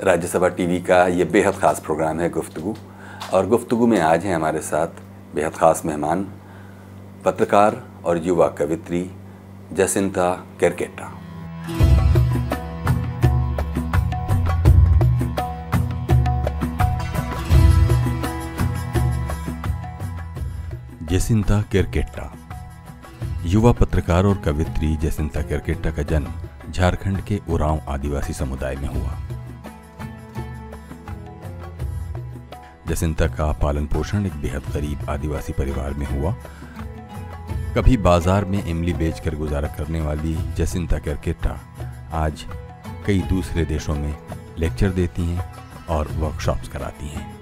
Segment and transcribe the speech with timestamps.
[0.00, 2.74] Rajya Sabha TV का ये बेहद ख़ास प्रोग्राम है गुफ्तगु।
[3.32, 5.02] और गुफ्तगु में आज हैं हमारे साथ
[5.34, 6.26] बेहद ख़ास मेहमान,
[7.24, 9.10] पत्रकार और युवा कवित्री
[9.72, 11.23] जसिंता केरकेटा।
[21.14, 22.22] जसिंता केरकेट्टा।
[23.46, 29.12] युवा पत्रकार और कवित्री जसिंता केरकेट्टा का जन्म झारखंड के उरांव आदिवासी समुदाय में हुआ।
[32.88, 36.34] जसिंता का पालन पोषण एक बेहद गरीब आदिवासी परिवार में हुआ।
[37.76, 41.58] कभी बाज़ार में इमली बेचकर गुजारा करने वाली जसिंता केरकेट्टा
[42.24, 42.44] आज
[43.06, 44.14] कई दूसरे देशों में
[44.58, 45.52] लेक्चर देती हैं
[45.90, 47.33] और वर्कशॉप्स कराती हैं।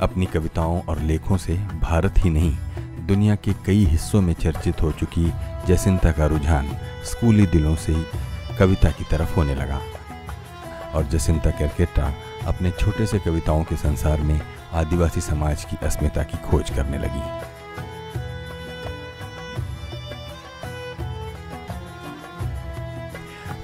[0.00, 2.56] अपनी कविताओं और लेखों से भारत ही नहीं,
[3.06, 5.32] दुनिया के कई हिस्सों में चर्चित हो चुकी
[5.68, 6.68] जसिंता का रुझान
[7.04, 8.04] स्कूली दिलों से ही
[8.58, 9.80] कविता की तरफ़ होने लगा।
[10.94, 12.14] और जसिंता कैरकेटा
[12.46, 14.40] अपने छोटे से कविताओं के संसार में
[14.72, 17.40] आदिवासी समाज की अस्मिता की खोज करने लगी।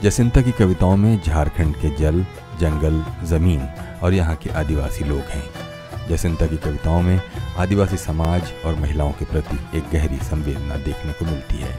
[0.03, 2.27] जसिंता की कविताओं में झारखंड के जल,
[2.61, 3.69] जंगल, ज़मीन
[4.03, 5.66] और यहाँ के आदिवासी लोग हैं।
[6.09, 7.21] जयसिंता की कविताओं में,
[7.59, 11.75] आदिवासी समाज और महिलाओं के प्रति एक गहरी संवेदना देखने को मिलती है।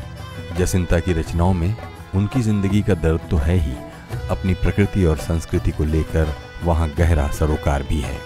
[0.58, 1.76] जयसिंता की रचनाओं में,
[2.16, 3.76] उनकी ज़िंदगी का दर्द तो है ही,
[4.30, 6.34] अपनी प्रकृति और संस्कृति को लेकर
[6.64, 8.18] वहाँ गहरा सरोकार भी है।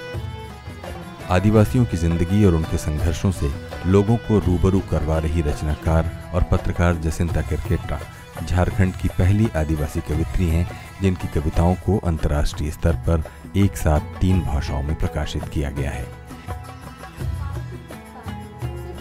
[1.30, 3.52] आदिवासियों की ज़िंदगी और उनके संघर्षों से
[3.86, 8.00] लोगों को रूबरू करवा रही रचनाकार और पत्रकार जसिंता किरकेटा,
[8.46, 10.66] झारखंड की पहली आदिवासी कवित्री हैं
[11.02, 13.24] जिनकी कविताओं को अंतर्राष्ट्रीय स्तर पर
[13.58, 16.08] एक साथ तीन भाषाओं में प्रकाशित किया गया है।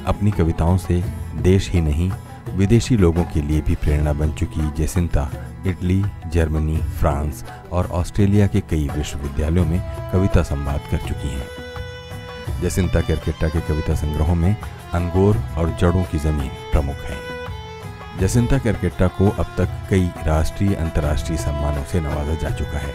[0.06, 1.05] अपनी कविताओं से
[1.37, 2.12] देश ही नहीं,
[2.50, 5.31] विदेशी लोगों के लिए भी प्रेरणा बन चुकी जैसिंता,
[5.66, 9.81] इटली, जर्मनी, फ्रांस और ऑस्ट्रेलिया के कई विश्वविद्यालयों में
[10.12, 11.47] कविता संवाद कर चुकी हैं।
[12.60, 14.56] जैसिंता केरकेट्टा के कविता संग्रहों में
[14.93, 17.30] अंगोर और जड़ों की ज़मीन प्रमुख है।
[18.19, 22.94] जसिंता करकेट्टा को अब तक कई राष्ट्रीय, अंतर्राष्ट्रीय सम्मानों से नवाजा जा चुका है।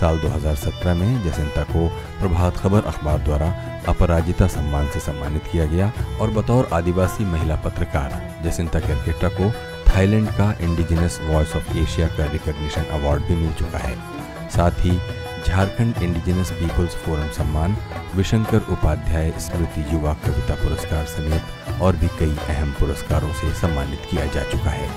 [0.00, 3.54] साल 2017 में जसिंता को प्रभात खबर अखबार द्वारा
[3.88, 9.52] अपराजिता सम्मान से सम्मानित किया गया और बतौर आदिवासी महिला पत्रकार। जसिंता करकेट्टा को
[9.90, 14.15] थाईलैंड का इंडिजिनस वॉइस ऑफ़ एशिया का रिकग्निशन अवार्ड भी मिल चुका है।
[14.50, 14.98] साथ ही
[15.46, 17.76] झारखंड इंडिजिनस पीपल्स फोरम सम्मान,
[18.14, 24.26] विशंकर उपाध्याय स्मृति युवा कविता पुरस्कार समेत और भी कई अहम पुरस्कारों से सम्मानित किया
[24.26, 24.88] जा चुका है।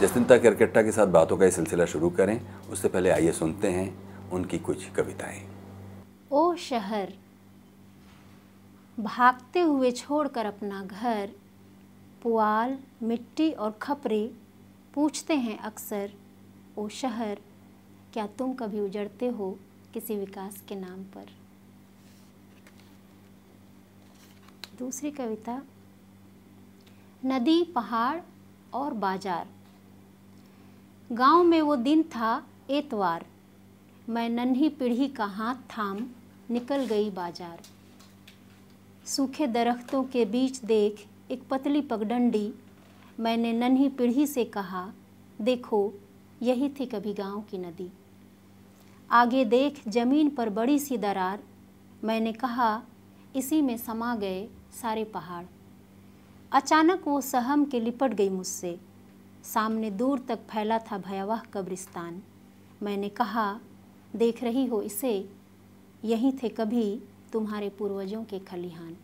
[0.00, 3.92] जसंता करकट्टा के साथ बातों का ये सिलसिला शुरू करें, उससे पहले आइए सुनते हैं
[4.32, 5.53] उनकी कुछ कविताएँ।
[6.34, 7.12] ओ शहर,
[9.00, 11.30] भागते हुए छोड़कर अपना घर,
[12.22, 14.34] पुआल, मिट्टी और खपरे
[14.94, 16.10] पूछते हैं अक्सर,
[16.78, 17.40] ओ शहर,
[18.12, 19.58] क्या तुम कभी उजड़ते हो
[19.92, 21.26] किसी विकास के नाम पर?
[24.78, 25.62] दूसरी कविता,
[27.24, 28.20] नदी, पहाड़
[28.74, 29.46] और बाज़ार।
[31.12, 33.26] गाँव में वो दिन था, एतवार।
[34.08, 36.06] मैं नन्ही पीढ़ी का हाथ थाम
[36.50, 37.62] निकल गई बाज़ार।
[39.06, 42.52] सूखे दरख्तों के बीच देख एक पतली पगडंडी,
[43.20, 44.92] मैंने नन्ही पीढ़ी से कहा,
[45.40, 45.92] देखो,
[46.42, 47.90] यही थी कभी गाँव की नदी।
[49.10, 51.42] आगे देख ज़मीन पर बड़ी सी दरार,
[52.04, 52.82] मैंने कहा,
[53.36, 54.48] इसी में समा गए
[54.82, 55.44] सारे पहाड़।
[56.52, 58.78] अचानक वो सहम के लिपट गई मुझसे।
[59.44, 62.22] सामने दूर तक फैला था भयावह कब्रिस्तान।
[62.82, 63.60] मैंने कहा,
[64.16, 65.28] देख रही हो इसे?
[66.04, 67.00] यहीं थे कभी
[67.32, 68.96] तुम्हारे पूर्वजों के खलिहान।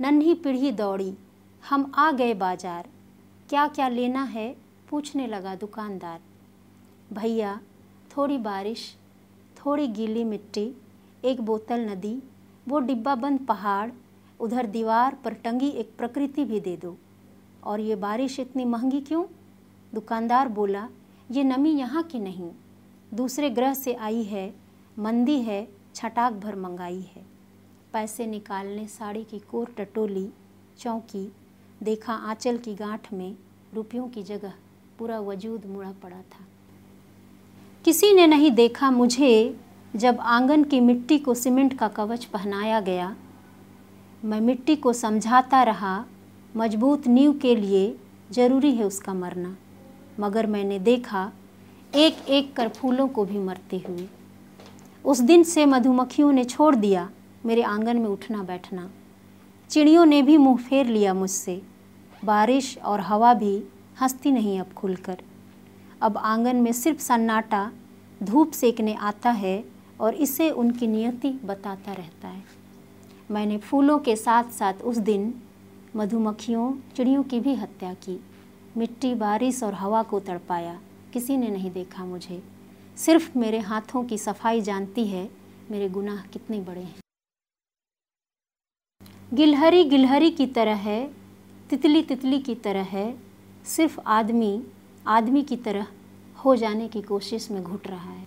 [0.00, 1.14] नन्ही पीढ़ी दौड़ी,
[1.62, 2.88] हम आ गए बाज़ार।
[3.48, 4.54] क्या क्या लेना है?
[4.90, 6.20] पूछने लगा दुकानदार।
[7.12, 7.60] भैया,
[8.16, 8.96] थोड़ी बारिश,
[9.56, 10.70] थोड़ी गीली मिट्टी,
[11.24, 12.22] एक बोतल नदी,
[12.68, 13.90] वो डिब्बा बंद पहाड़,
[14.40, 16.96] उधर दीवार पर टंगी एक प्रकृति भी दे दो।
[17.64, 19.24] और ये बारिश इतनी महँगी क्यों?
[19.92, 20.88] दुकानदार बोला,
[21.30, 22.50] ये नमी यहाँ की नहीं,
[23.14, 24.63] दूसरे ग्रह से आई है
[24.98, 27.22] मंदी है, छटाक भर मंगाई है।
[27.92, 30.28] पैसे निकालने साड़ी की कोर टटोली,
[30.78, 31.32] चौंकी,
[31.82, 33.36] देखा आंचल की गांठ में
[33.74, 34.52] रुपयों की जगह
[34.98, 36.44] पूरा वजूद मुड़ा पड़ा था।
[37.84, 39.60] किसी ने नहीं देखा मुझे
[39.96, 43.16] जब आँगन की मिट्टी को सीमेंट का कवच पहनाया गया।
[44.24, 46.04] मैं मिट्टी को समझाता रहा,
[46.56, 47.98] मज़बूत नींव के लिए
[48.30, 49.56] ज़रूरी है उसका मरना।
[50.20, 51.32] मगर मैंने देखा
[51.94, 54.08] एक एक कर फूलों को भी मरते हुए।
[55.04, 57.10] उस दिन से मधुमक्खियों ने छोड़ दिया
[57.46, 58.90] मेरे आँगन में उठना बैठना।
[59.70, 61.62] चिड़ियों ने भी मुँह फेर लिया मुझसे।
[62.24, 63.64] बारिश और हवा भी
[64.00, 65.18] हंसती नहीं अब खुलकर।
[66.02, 67.72] अब आँगन में सिर्फ़ सन्नाटा,
[68.22, 69.64] धूप सेकने आता है
[70.00, 72.44] और इसे उनकी नियति बताता रहता है।
[73.30, 75.34] मैंने फूलों के साथ साथ उस दिन
[75.96, 78.24] मधुमक्खियों, चिड़ियों की भी हत्या की।
[78.76, 80.80] मिट्टी, बारिश और हवा को तड़पाया।
[81.12, 82.53] किसी ने नहीं देखा मुझे।
[82.96, 85.28] सिर्फ़ मेरे हाथों की सफ़ाई जानती है,
[85.70, 87.00] मेरे गुनाह कितने बड़े हैं।
[89.34, 91.10] गिलहरी गिलहरी की तरह है,
[91.70, 93.18] तितली तितली की तरह है,
[93.66, 94.62] सिर्फ़ आदमी
[95.06, 95.86] आदमी की तरह
[96.44, 98.26] हो जाने की कोशिश में घुट रहा है।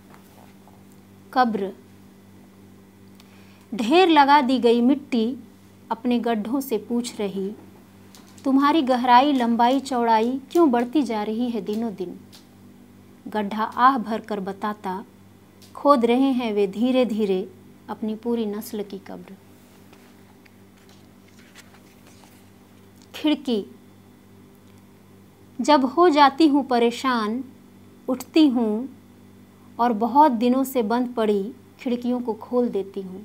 [1.32, 1.72] कब्र।
[3.74, 5.36] ढेर लगा दी गई मिट्टी
[5.90, 7.50] अपने गड्ढों से पूछ रही,
[8.44, 12.18] तुम्हारी गहराई, लंबाई, चौड़ाई क्यों बढ़ती जा रही है दिनों दिन?
[13.28, 15.04] गड्ढा आह भर कर बताता,
[15.74, 17.46] खोद रहे हैं वे धीरे धीरे
[17.90, 19.36] अपनी पूरी नस्ल की कब्र।
[23.14, 23.64] खिड़की।
[25.58, 27.42] जब हो जाती हूँ परेशान,
[28.08, 28.88] उठती हूँ
[29.78, 31.42] और बहुत दिनों से बंद पड़ी
[31.80, 33.24] खिड़कियों को खोल देती हूँ,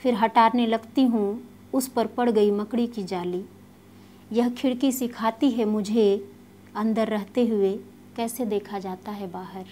[0.00, 1.40] फिर हटाने लगती हूँ,
[1.72, 3.44] उस पर पड़ गई मकड़ी की जाली।
[4.32, 6.32] यह खिड़की सिखाती है मुझे
[6.76, 7.78] अंदर रहते हुए
[8.18, 9.66] कैसे देखा जाता है बाहर?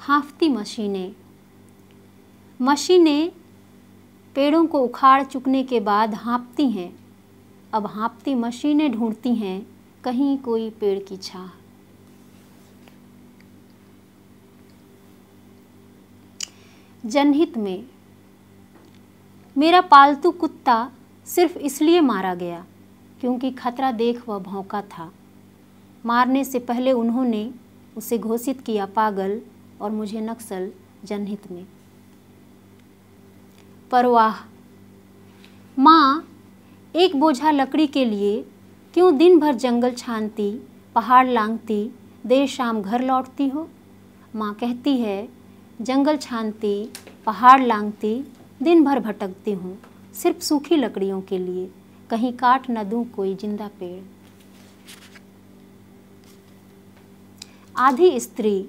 [0.00, 1.14] हाफती मशीनें।
[2.60, 3.32] मशीनें
[4.34, 6.98] पेड़ों को उखाड़ चुकने के बाद हाँपती हैं।
[7.74, 9.66] अब हाँपती मशीनें ढूंढती हैं,
[10.04, 11.48] कहीं कोई पेड़ की छाह।
[17.06, 17.84] जनहित में,
[19.58, 20.92] मेरा पालतू कुत्ता
[21.26, 22.66] सिर्फ़ इसलिए मारा गया
[23.20, 25.10] क्योंकि खतरा देख वह भौंका था।
[26.06, 27.50] मारने से पहले उन्होंने
[27.96, 29.40] उसे घोषित किया पागल
[29.80, 30.70] और मुझे नक्सल
[31.04, 31.66] जनहित में।
[33.90, 34.36] परवाह।
[35.78, 36.26] माँ,
[36.94, 38.44] एक बोझा लकड़ी के लिए
[38.94, 40.50] क्यों दिन भर जंगल छानती,
[40.94, 41.90] पहाड़ लांगती,
[42.26, 43.68] देर शाम घर लौटती हो?
[44.36, 45.28] माँ कहती है,
[45.80, 46.90] जंगल छानती,
[47.26, 48.14] पहाड़ लांगती
[48.62, 49.78] दिन भर भटकती हूँ,
[50.14, 51.70] सिर्फ़ सूखी लकड़ियों के लिए।
[52.10, 54.02] कहीं काट न दूँ कोई ज़िंदा पेड़।
[57.76, 58.68] आधी स्त्री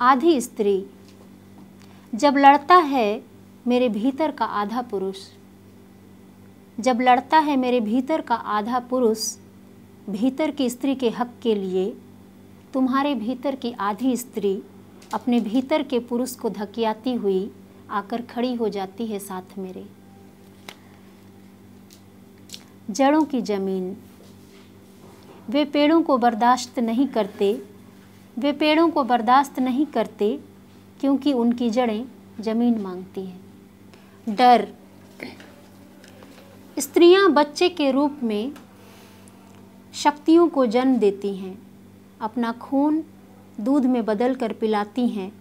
[0.00, 0.84] आधी स्त्री,
[2.12, 3.22] जब लड़ता है
[3.66, 5.18] मेरे भीतर का आधा पुरुष,
[6.78, 9.26] जब लड़ता है मेरे भीतर का आधा पुरुष
[10.10, 11.90] भीतर की स्त्री के हक के लिए,
[12.74, 14.60] तुम्हारे भीतर की आधी स्त्री
[15.14, 17.50] अपने भीतर के पुरुष को धकियाती हुई
[17.90, 19.84] आकर खड़ी हो जाती है साथ मेरे।
[22.90, 23.96] जड़ों की ज़मीन।
[25.50, 27.62] वे पेड़ों को बर्दाश्त नहीं करते।
[28.38, 30.40] वे पेड़ों को बर्दाश्त नहीं करते,
[31.00, 32.04] क्योंकि उनकी जड़ें
[32.40, 33.40] ज़मीन मांगती हैं।
[34.28, 34.68] डर।
[36.78, 38.52] स्त्रियाँ बच्चे के रूप में
[39.94, 41.58] शक्तियों को जन्म देती हैं।
[42.20, 43.04] अपना खून
[43.60, 45.32] दूध में बदल कर पिलाती हैं,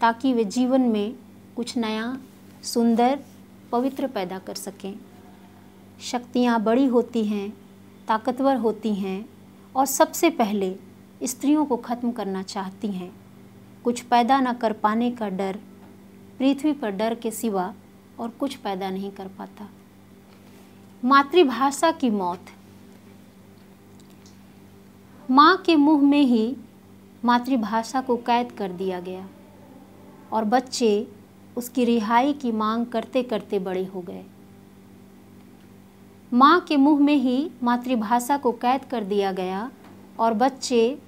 [0.00, 1.14] ताकि वे जीवन में
[1.56, 2.18] कुछ नया,
[2.62, 3.18] सुंदर,
[3.72, 4.94] पवित्र पैदा कर सकें।
[6.00, 7.50] शक्तियाँ बड़ी होती हैं,
[8.08, 9.24] ताकतवर होती हैं
[9.74, 10.74] और सबसे पहले
[11.22, 13.12] स्त्रियों को ख़त्म करना चाहती हैं।
[13.84, 15.58] कुछ पैदा न कर पाने का डर,
[16.38, 17.72] पृथ्वी पर डर के सिवा
[18.20, 19.68] और कुछ पैदा नहीं कर पाता।
[21.02, 22.46] मातृभाषा की मौत।
[25.30, 26.56] माँ के मुँह में ही
[27.24, 29.26] मातृभाषा को कैद कर दिया गया
[30.32, 31.08] और बच्चे
[31.56, 34.24] उसकी रिहाई की मांग करते करते बड़े हो गए।
[36.34, 39.70] माँ के मुँह में ही मातृभाषा को कैद कर दिया गया
[40.18, 40.98] और बच्चे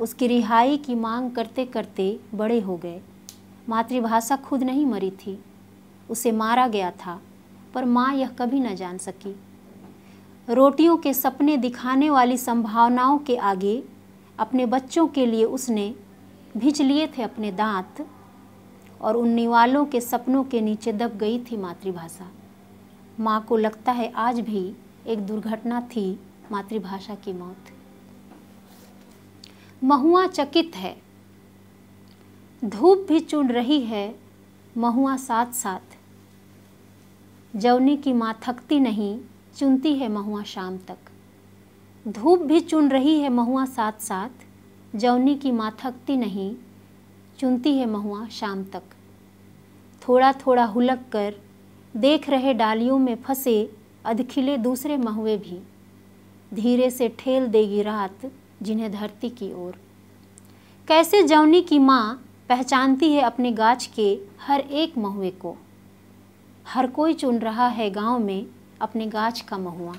[0.00, 3.00] उसकी रिहाई की मांग करते करते बड़े हो गए।
[3.68, 5.38] मातृभाषा खुद नहीं मरी थी,
[6.10, 7.20] उसे मारा गया था,
[7.74, 9.34] पर माँ यह कभी न जान सकी।
[10.48, 13.82] रोटियों के सपने दिखाने वाली संभावनाओं के आगे
[14.38, 15.94] अपने बच्चों के लिए उसने
[16.56, 18.06] भिज लिए थे अपने दांत
[19.00, 22.30] और उन निवालों के सपनों के नीचे दब गई थी मातृभाषा।
[23.20, 24.74] माँ को लगता है आज भी
[25.06, 26.20] एक दुर्घटना थी
[26.52, 27.56] मातृभाषा की मौत।
[29.84, 30.96] महुआ चकित है।
[32.64, 34.14] धूप भी चुन रही है
[34.76, 35.96] महुआ साथ साथ
[37.56, 39.20] जवनी की माँ थकती नहीं,
[39.56, 40.98] चुनती है महुआ शाम तक।
[42.08, 46.56] धूप भी चुन रही है महुआ साथ साथ जवनी की माँ थकती नहीं,
[47.38, 48.82] चुनती है महुआ शाम तक।
[50.02, 51.34] थोड़ा थोड़ा हुलक कर
[51.96, 53.72] देख रहे डालियों में फंसे
[54.04, 55.60] अधखिले दूसरे महुए भी।
[56.54, 59.78] धीरे से ठेल देगी रात जिन्हें धरती की ओर।
[60.88, 65.56] कैसे जवनी की माँ पहचानती है अपने गाछ के हर एक महुए को।
[66.66, 68.46] हर कोई चुन रहा है गाँव में
[68.80, 69.94] अपने गाछ का महुआ।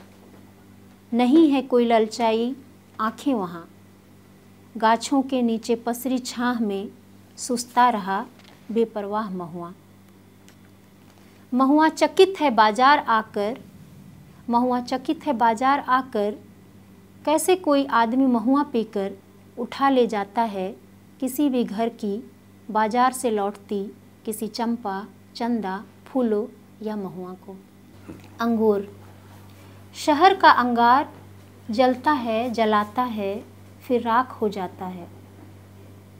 [1.13, 2.55] नहीं है कोई ललचाई
[2.99, 3.69] आँखें वहाँ।
[4.77, 6.89] गाछों के नीचे पसरी छाह में
[7.37, 8.25] सुस्ता रहा
[8.71, 9.73] बेपरवाह महुआ।
[11.51, 13.57] महुआ चकित है बाज़ार आकर
[14.49, 16.35] महुआ चकित है बाज़ार आकर,
[17.25, 19.11] कैसे कोई आदमी महुआ पीकर
[19.57, 20.69] उठा ले जाता है
[21.19, 22.17] किसी भी घर की,
[22.71, 23.83] बाज़ार से लौटती
[24.25, 26.45] किसी चंपा, चंदा, फूलों
[26.83, 27.55] या महुआ को?
[28.41, 28.87] अंगूर।
[29.95, 31.09] शहर का अंगार
[31.69, 33.43] जलता है, जलाता है,
[33.81, 35.07] फिर राख हो जाता है।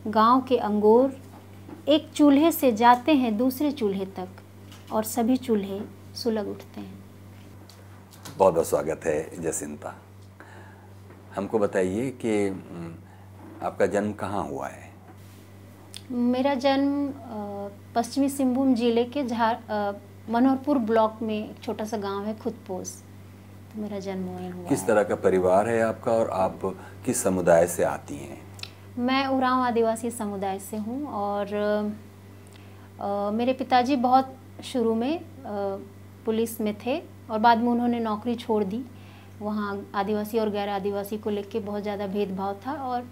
[0.08, 1.18] गाँव के अंगूर
[1.88, 4.28] एक चूल्हे से जाते हैं दूसरे चूल्हे तक।
[4.92, 5.80] और सभी चूल्हे
[6.16, 6.94] सुलग उठते हैं।
[8.38, 9.94] बहुत बहुत स्वागत है जसिंता
[11.36, 12.34] हमको बताइए कि
[13.66, 14.86] आपका जन्म कहाँ हुआ है?
[16.12, 17.12] मेरा जन्म
[17.96, 19.62] पश्चिमी सिंहभूम ज़िले के झार
[20.30, 22.94] मनोहरपुर ब्लॉक में एक छोटा सा गाँव है खुदपोस।
[23.74, 26.60] तो मेरा जन्म वहीं हुआ किस तरह का परिवार है आपका और आप
[27.06, 28.42] किस समुदाय से आती हैं?
[28.98, 31.54] मैं उरांव आदिवासी समुदाय से हूँ और
[33.02, 35.20] अ, मेरे पिताजी बहुत शुरू में
[36.26, 36.98] पुलिस में थे
[37.32, 38.84] और बाद में उन्होंने नौकरी छोड़ दी।
[39.42, 43.08] वहाँ आदिवासी और गैर आदिवासी को लेके बहुत ज़्यादा भेदभाव था और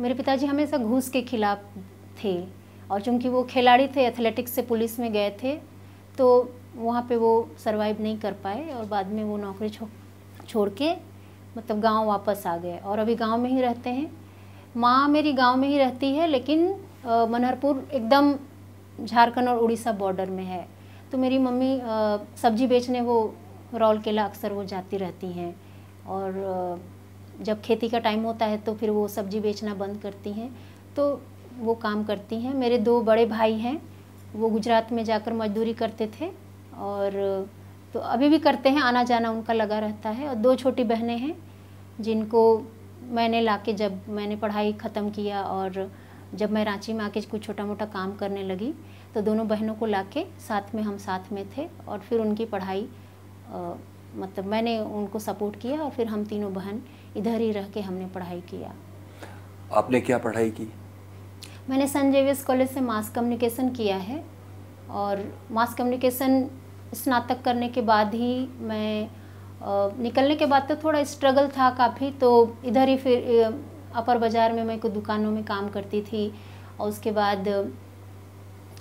[0.00, 1.64] मेरे पिताजी हमेशा घूस के खिलाफ
[2.22, 2.36] थे
[2.90, 5.54] और चूँकि वो खिलाड़ी थे एथलेटिक्स से पुलिस में गए थे
[6.18, 6.28] तो
[6.76, 9.88] वहाँ पे वो सरवाइव नहीं कर पाए और बाद में वो नौकरी छो,
[10.48, 10.92] छोड़ के
[11.56, 14.10] मतलब गाँव वापस आ गए और अभी गाँव में ही रहते हैं।
[14.76, 16.68] माँ मेरी गाँव में ही रहती है, लेकिन
[17.06, 18.34] मनहरपुर एकदम
[19.00, 20.66] झारखंड और उड़ीसा बॉर्डर में है।
[21.14, 21.70] तो मेरी मम्मी
[22.36, 23.16] सब्ज़ी बेचने वो
[23.74, 25.54] रौल किला अक्सर वो जाती रहती हैं
[26.10, 26.80] और
[27.40, 30.50] जब खेती का टाइम होता है तो फिर वो सब्ज़ी बेचना बंद करती हैं।
[30.96, 31.04] तो
[31.58, 33.80] वो काम करती हैं। मेरे दो बड़े भाई हैं,
[34.34, 36.30] वो गुजरात में जाकर मजदूरी करते थे
[36.80, 37.12] और
[37.94, 41.16] तो अभी भी करते हैं आना जाना उनका लगा रहता है। और दो छोटी बहनें
[41.18, 41.36] हैं,
[42.00, 42.42] जिनको
[43.10, 45.90] मैंने लाके जब मैंने पढ़ाई ख़त्म किया और
[46.34, 48.72] जब मैं रांची में आके कुछ छोटा मोटा काम करने लगी
[49.14, 52.82] तो दोनों बहनों को लाके साथ में हम साथ में थे और फिर उनकी पढ़ाई
[53.52, 53.74] अ,
[54.16, 56.80] मतलब मैंने उनको सपोर्ट किया और फिर हम तीनों बहन
[57.16, 58.72] इधर ही रह के हमने पढ़ाई किया।
[59.72, 60.68] आपने क्या पढ़ाई की?
[61.70, 64.24] मैंने सन जेवियर्स कॉलेज से मास कम्युनिकेशन किया है
[64.90, 66.48] और मास कम्युनिकेशन
[66.94, 72.10] स्नातक करने के बाद ही मैं अ, निकलने के बाद तो थोड़ा स्ट्रगल था काफ़ी
[72.20, 72.30] तो
[72.64, 73.42] इधर ही फिर
[73.94, 76.32] अपर बाज़ार में मैं कुछ दुकानों में काम करती थी
[76.80, 77.48] और उसके बाद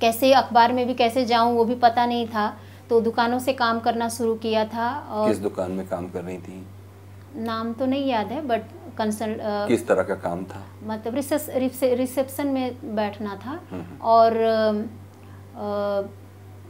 [0.03, 2.48] कैसे अखबार में भी कैसे जाऊँ वो भी पता नहीं था।
[2.89, 6.38] तो दुकानों से काम करना शुरू किया था और किस दुकान में काम कर रही
[6.38, 6.65] थी?
[7.36, 8.62] नाम तो नहीं याद है बट
[8.98, 10.60] कंसल्ट किस तरह का काम था?
[10.83, 11.15] मतलब
[12.01, 14.83] रिसेप्शन में बैठना था हम्म। और आ, अम,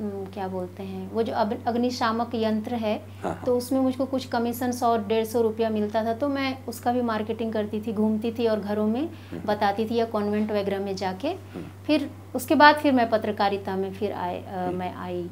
[0.01, 4.25] क्या बोलते हैं वो जो अग- अग्निशामक यंत्र है हाँ, हाँ। तो उसमें मुझको कुछ
[4.25, 8.31] कमीशन सौ डेढ़ सौ रुपया मिलता था तो मैं उसका भी मार्केटिंग करती थी घूमती
[8.31, 9.09] थी और घरों में
[9.45, 13.91] बताती थी या कॉन्वेंट वगैरह में जाके। हम्म। फिर उसके बाद फिर मैं पत्रकारिता में
[13.93, 15.29] फिर आए अ, मैं आई।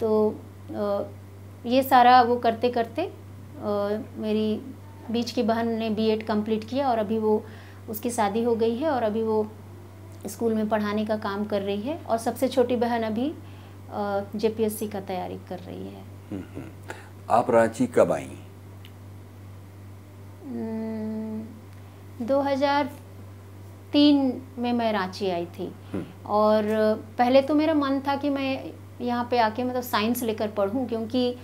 [0.00, 0.34] तो
[0.74, 1.02] अ,
[1.66, 4.60] ये सारा वो करते करते अ, मेरी
[5.10, 7.42] बीच की बहन ने बीएड कंप्लीट किया और अभी वो
[7.88, 9.46] उसकी शादी हो गई है और अभी वो
[10.26, 13.32] स्कूल में पढ़ाने का काम कर रही है। और सबसे छोटी बहन अभी
[13.94, 16.04] जेपीएससी का तैयारी कर रही है।
[17.30, 18.28] आप रांची कब आई
[22.22, 22.90] दो हज़ार
[23.92, 26.64] तीन में मैं रांची आई थी हम्म। और
[27.18, 31.34] पहले तो मेरा मन था कि मैं यहाँ पे आके मतलब साइंस लेकर पढ़ूँ क्योंकि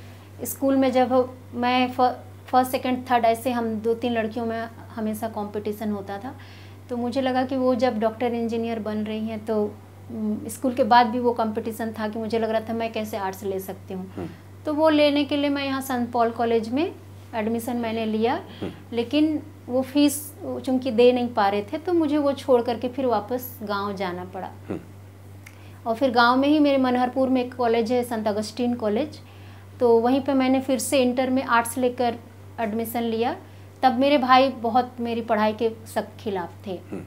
[0.45, 1.12] स्कूल में जब
[1.54, 4.61] मैं फ़र्स्ट सेकंड थर्ड ऐसे हम दो तीन लड़कियों में
[4.95, 6.35] हमेशा कंपटीशन होता था
[6.90, 9.64] तो मुझे लगा कि वो जब डॉक्टर इंजीनियर बन रही हैं तो
[10.49, 13.43] स्कूल के बाद भी वो कंपटीशन था कि मुझे लग रहा था मैं कैसे आर्ट्स
[13.45, 14.29] ले सकती हूँ हम्म।
[14.67, 16.85] तो वो लेने के लिए मैं यहाँ संत पॉल कॉलेज में
[17.35, 18.40] एडमिशन मैंने लिया
[18.93, 20.17] लेकिन वो फ़ीस
[20.64, 24.25] चूँकि दे नहीं पा रहे थे तो मुझे वो छोड़ करके फिर वापस गाँव जाना
[24.25, 24.81] पड़ा हम्म।
[25.87, 29.21] और फिर गाँव में ही मेरे मनहरपुर में एक कॉलेज है संत अगस्टीन कॉलेज
[29.81, 32.19] तो वहीं पे मैंने फिर से इंटर में आर्ट्स लेकर
[32.61, 33.37] एडमिशन लिया
[33.83, 37.02] तब मेरे भाई बहुत मेरी पढ़ाई के सख्त खिलाफ थे हम्म।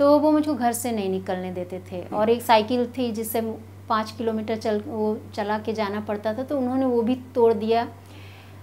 [0.00, 3.40] तो वो मुझको घर से नहीं निकलने देते थे। और एक साइकिल थी जिससे
[3.88, 7.86] पाँच किलोमीटर चल वो चला के जाना पड़ता था तो उन्होंने वो भी तोड़ दिया।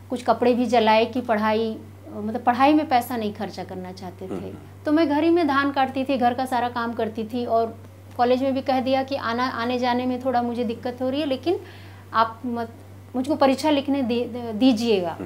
[0.10, 1.70] कुछ कपड़े भी जलाए कि पढ़ाई
[2.08, 5.48] मतलब पढ़ाई में पैसा नहीं खर्चा करना चाहते थे। हम्म। तो मैं घर ही में
[5.48, 7.78] धान काटती थी घर का सारा काम करती थी और
[8.18, 11.22] कॉलेज में भी कह दिया कि आना आने जाने में थोड़ा मुझे दिक्कत हो रही
[11.22, 11.60] है लेकिन
[12.14, 12.74] आप मत
[13.16, 15.18] मुझको परीक्षा लिखने दीजिएगा।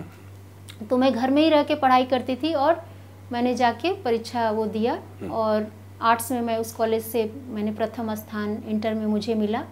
[0.90, 2.84] तो मैं घर में ही रह के पढ़ाई करती थी और
[3.32, 5.00] मैंने जाके परीक्षा वो दिया
[5.32, 9.64] और आर्ट्स में मैं उस कॉलेज से मैंने प्रथम स्थान इंटर में मुझे मिला।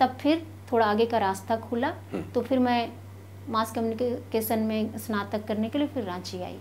[0.00, 1.90] तब फिर थोड़ा आगे का रास्ता खुला।
[2.34, 2.92] तो फिर मैं
[3.48, 6.58] मास कम्युनिकेशन में स्नातक करने के लिए फिर रांची आई।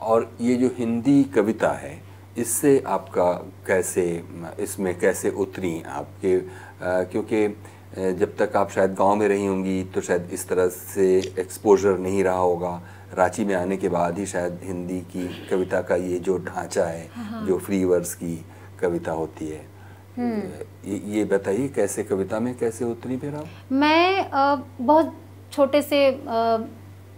[0.00, 1.96] और ये जो हिंदी कविता है
[2.38, 3.32] इससे आपका
[3.66, 4.04] कैसे
[4.60, 6.36] इसमें कैसे उतरी आपके?
[6.36, 7.48] आ, क्योंकि
[8.14, 11.06] जब तक आप शायद गाँव में रही होंगी तो शायद इस तरह से
[11.38, 12.80] एक्सपोजर नहीं रहा होगा।
[13.12, 17.08] रांची में आने के बाद ही शायद हिंदी की कविता का ये जो ढांचा है
[17.14, 18.34] हाँ। जो फ्री वर्स की
[18.80, 19.66] कविता होती है
[20.16, 25.14] हम्म। ये, ये बताइए कैसे कविता में कैसे उतरी फिर आप मैं आ, बहुत
[25.52, 26.00] छोटे से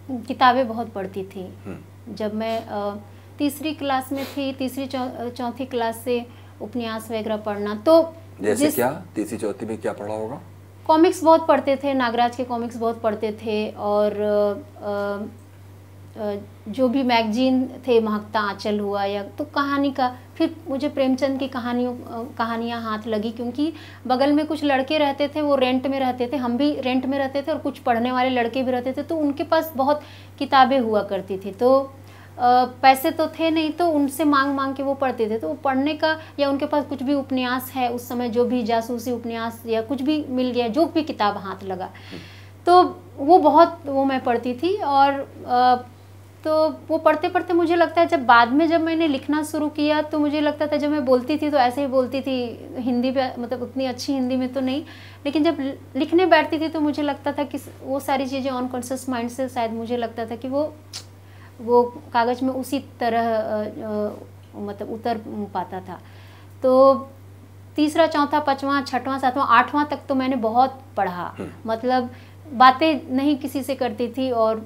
[0.09, 2.95] किताबें बहुत पढ़ती थी हम्म। जब मैं आ,
[3.39, 6.25] तीसरी क्लास में थी तीसरी चौथी क्लास से
[6.61, 8.01] उपन्यास वगैरह पढ़ना तो
[8.41, 10.41] जैसे क्या तीसरी चौथी में क्या पढ़ा होगा
[10.85, 14.13] कॉमिक्स बहुत पढ़ते थे नागराज के कॉमिक्स बहुत पढ़ते थे और
[16.15, 21.47] जो भी मैगजीन थे महकता आंचल हुआ या तो कहानी का फिर मुझे प्रेमचंद की
[21.47, 21.93] कहानियों
[22.37, 23.71] कहानियाँ हाथ लगी क्योंकि
[24.07, 27.17] बगल में कुछ लड़के रहते थे वो रेंट में रहते थे हम भी रेंट में
[27.17, 30.01] रहते थे और कुछ पढ़ने वाले लड़के भी रहते थे तो उनके पास बहुत
[30.39, 31.91] किताबें हुआ करती थी। तो
[32.37, 35.93] पैसे तो थे नहीं तो उनसे मांग मांग के वो पढ़ते थे। तो वो पढ़ने
[35.95, 39.81] का या उनके पास कुछ भी उपन्यास है उस समय जो भी जासूसी उपन्यास या
[39.81, 41.89] कुछ भी मिल गया जो भी किताब हाथ लगा
[42.67, 42.81] तो
[43.17, 45.25] वो बहुत वो मैं पढ़ती थी और
[46.43, 46.53] तो
[46.87, 50.19] वो पढ़ते पढ़ते मुझे लगता है जब बाद में जब मैंने लिखना शुरू किया तो
[50.19, 52.35] मुझे लगता था जब मैं बोलती थी तो ऐसे ही बोलती थी
[52.79, 54.83] हिंदी पे मतलब उतनी अच्छी हिंदी में तो नहीं
[55.25, 55.57] लेकिन जब
[55.95, 59.47] लिखने बैठती थी तो मुझे लगता था कि वो सारी चीज़ें ऑन कॉन्शियस माइंड से
[59.49, 60.63] शायद मुझे लगता था कि वो
[61.61, 61.83] वो
[62.13, 63.29] कागज़ में उसी तरह
[64.57, 65.21] मतलब उतर
[65.53, 65.99] पाता था
[66.63, 66.73] तो
[67.77, 72.09] तीसरा चौथा पाँचवा छठवां सातवां आठवां तक तो मैंने बहुत पढ़ा हम्म। मतलब
[72.53, 74.65] बातें नहीं किसी से करती थी और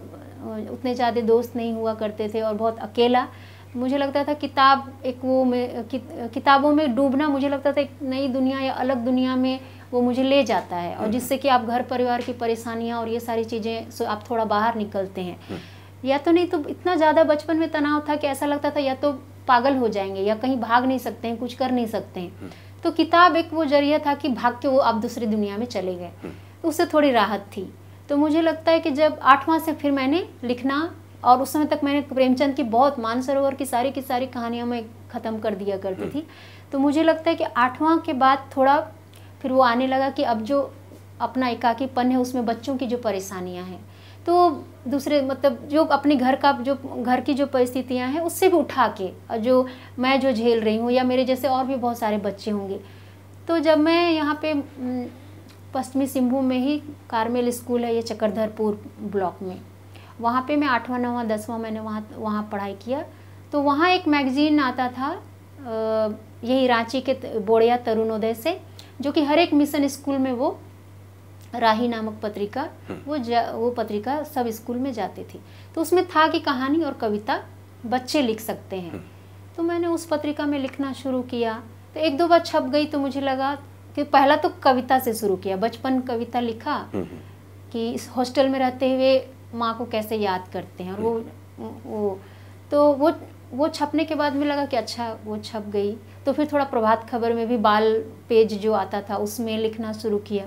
[0.71, 3.27] उतने ज़्यादा दोस्त नहीं हुआ करते थे और बहुत अकेला
[3.75, 5.99] मुझे लगता था किताब एक वो में कि,
[6.33, 9.59] किताबों में डूबना मुझे लगता था एक नई दुनिया या अलग दुनिया में
[9.91, 13.07] वो मुझे ले जाता है और हम्म। जिससे कि आप घर परिवार की परेशानियाँ और
[13.07, 17.23] ये सारी चीज़ें आप थोड़ा बाहर निकलते हैं हम्म। या तो नहीं तो इतना ज़्यादा
[17.23, 19.11] बचपन में तनाव था कि ऐसा लगता था या तो
[19.47, 22.49] पागल हो जाएँगे या कहीं भाग नहीं सकते हैं कुछ कर नहीं सकते हैं हम्म।
[22.83, 25.95] तो किताब एक वो ज़रिया था कि भाग के वो आप दूसरी दुनिया में चले
[25.95, 26.11] गए।
[26.61, 27.69] तो उससे थोड़ी राहत थी
[28.09, 30.79] तो मुझे लगता है कि जब आठवां से फिर मैंने लिखना
[31.23, 34.83] और उस समय तक मैंने प्रेमचंद की बहुत मानसरोवर की सारी की सारी कहानियाँ मैं
[35.11, 36.25] ख़त्म कर दिया करती हम्म। थी
[36.71, 38.79] तो मुझे लगता है कि आठवां के बाद थोड़ा
[39.41, 40.61] फिर वो आने लगा कि अब जो
[41.21, 43.79] अपना एकाकीपन है उसमें बच्चों की जो परेशानियाँ हैं
[44.25, 44.49] तो
[44.87, 48.87] दूसरे मतलब जो अपने घर का जो घर की जो परिस्थितियाँ हैं उससे भी उठा
[49.01, 49.65] के जो
[49.99, 52.79] मैं जो झेल रही हूँ या मेरे जैसे और भी बहुत सारे बच्चे होंगे
[53.47, 54.53] तो जब मैं यहाँ पे
[55.75, 56.77] पश्चिमी सिंहभूम में ही
[57.09, 59.59] कारमेल स्कूल है ये चक्रधरपुर ब्लॉक में।
[60.21, 63.03] वहाँ पे मैं आठवां नौवां दसवां मैंने वहाँ वहाँ पढ़ाई किया।
[63.51, 65.11] तो वहाँ एक मैगज़ीन आता था
[66.43, 68.59] यही रांची के बोड़िया तरुणोदय से
[69.01, 70.57] जो कि हर एक मिशन स्कूल में वो
[71.55, 73.17] राही नामक पत्रिका हम्म। वो
[73.59, 75.39] वो पत्रिका सब स्कूल में जाती थी।
[75.75, 77.39] तो उसमें था कि कहानी और कविता
[77.85, 79.03] बच्चे लिख सकते हैं। हम्म।
[79.57, 81.53] तो मैंने उस पत्रिका में लिखना शुरू किया।
[81.93, 83.55] तो एक दो बार छप गई तो मुझे लगा
[83.95, 87.19] कि पहला तो कविता से शुरू किया बचपन कविता लिखा हम्म,
[87.71, 89.17] कि इस हॉस्टल में रहते हुए
[89.55, 91.13] माँ को कैसे याद करते हैं और वो
[91.85, 92.19] वो
[92.71, 93.11] तो वो
[93.53, 95.91] वो छपने के बाद में लगा कि अच्छा वो छप गई।
[96.25, 97.93] तो फिर थोड़ा प्रभात खबर में भी बाल
[98.29, 100.45] पेज जो आता था उसमें लिखना शुरू किया।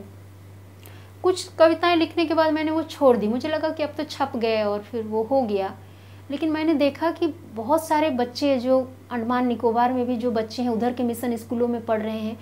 [1.22, 4.32] कुछ कविताएँ लिखने के बाद मैंने वो छोड़ दी। मुझे लगा कि अब तो छप
[4.36, 5.74] गए और फिर वो हो गया।
[6.30, 8.80] लेकिन मैंने देखा कि बहुत सारे बच्चे जो
[9.10, 12.38] अंडमान निकोबार में भी जो बच्चे हैं उधर के मिशन स्कूलों में पढ़ रहे हैं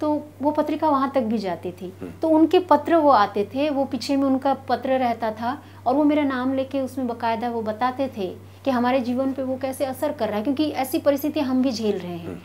[0.00, 0.10] तो
[0.42, 3.84] वो पत्रिका वहाँ तक भी जाती थी हम्म। तो उनके पत्र वो आते थे वो
[3.84, 8.08] पीछे में उनका पत्र रहता था और वो मेरा नाम लेके उसमें बकायदा वो बताते
[8.16, 8.26] थे
[8.64, 11.72] कि हमारे जीवन पे वो कैसे असर कर रहा है क्योंकि ऐसी परिस्थिति हम भी
[11.72, 12.38] झेल रहे हैं हम्म।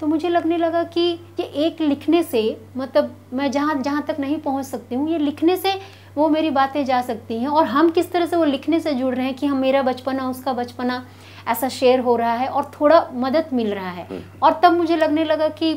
[0.00, 1.00] तो मुझे लगने लगा कि
[1.40, 2.42] ये एक लिखने से
[2.76, 5.74] मतलब मैं जहाँ जहाँ तक नहीं पहुँच सकती हूँ ये लिखने से
[6.16, 9.14] वो मेरी बातें जा सकती हैं और हम किस तरह से वो लिखने से जुड़
[9.14, 11.04] रहे हैं कि हम मेरा बचपना उसका बचपना
[11.48, 14.96] ऐसा शेयर हो रहा है और थोड़ा मदद मिल रहा है हम्म। और तब मुझे
[14.96, 15.74] लगने लगा कि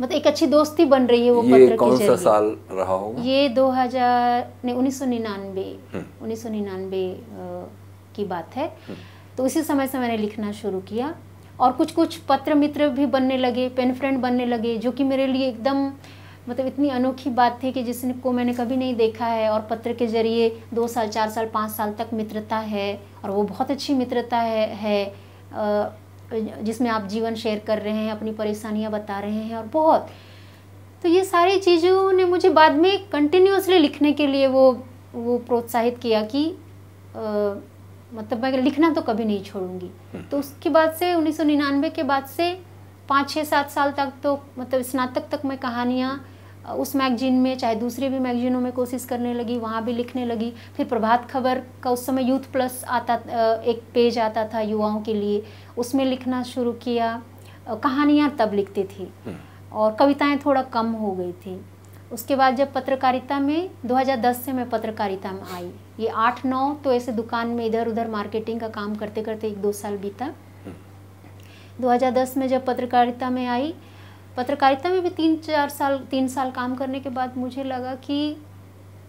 [0.00, 3.22] मतलब एक अच्छी दोस्ती बन रही है वो ये पत्र कौन सा साल रहा होगा?
[3.22, 7.20] ये 2000 उन्नीस सौ निन्यानवे। हम्म। उन्नीस सौ निन्यानवे
[8.16, 8.96] की बात है। हम्म।
[9.36, 11.14] तो उसी समय से मैंने लिखना शुरू किया।
[11.60, 15.26] और कुछ कुछ पत्र मित्र भी बनने लगे पेन फ्रेंड बनने लगे जो कि मेरे
[15.26, 15.92] लिए एकदम
[16.48, 20.06] मतलब इतनी अनोखी बात थी कि जिसको मैंने कभी नहीं देखा है। और पत्र के
[20.06, 24.36] ज़रिए दो साल चार साल पाँच साल तक मित्रता है। और वो बहुत अच्छी मित्रता
[24.36, 25.14] है, है।
[26.32, 30.08] जिसमें आप जीवन शेयर कर रहे हैं अपनी परेशानियाँ बता रहे हैं और बहुत
[31.02, 34.70] तो ये सारी चीज़ों ने मुझे बाद में कंटिन्यूसली लिखने के लिए वो
[35.14, 36.48] वो प्रोत्साहित किया कि
[37.16, 37.54] आ,
[38.12, 41.90] मतलब मैं लिखना तो कभी नहीं छोड़ूँगी हम्म। तो उसके बाद से उन्नीस सौ निन्यानवे
[41.90, 42.52] के बाद से
[43.08, 46.12] पाँच छः सात साल तक तो मतलब स्नातक तक मैं कहानियाँ
[46.68, 50.52] उस मैगजीन में चाहे दूसरे भी मैगजीनों में कोशिश करने लगी वहाँ भी लिखने लगी।
[50.76, 53.14] फिर प्रभात खबर का उस समय यूथ प्लस आता
[53.62, 55.42] एक पेज आता था युवाओं के लिए।
[55.78, 57.22] उसमें लिखना शुरू किया।
[57.68, 59.36] कहानियाँ तब लिखती थी। हम्म।
[59.72, 61.60] और कविताएँ थोड़ा कम हो गई थी।
[62.12, 66.92] उसके बाद जब पत्रकारिता में 2010 से मैं पत्रकारिता में आई। ये आठ नौ तो
[66.92, 70.32] ऐसे दुकान में इधर उधर मार्केटिंग का काम करते करते एक दो साल बीता।
[71.80, 73.74] 2010 में जब पत्रकारिता में आई
[74.38, 78.36] पत्रकारिता में भी तीन, चार साल, तीन साल काम करने के बाद मुझे लगा कि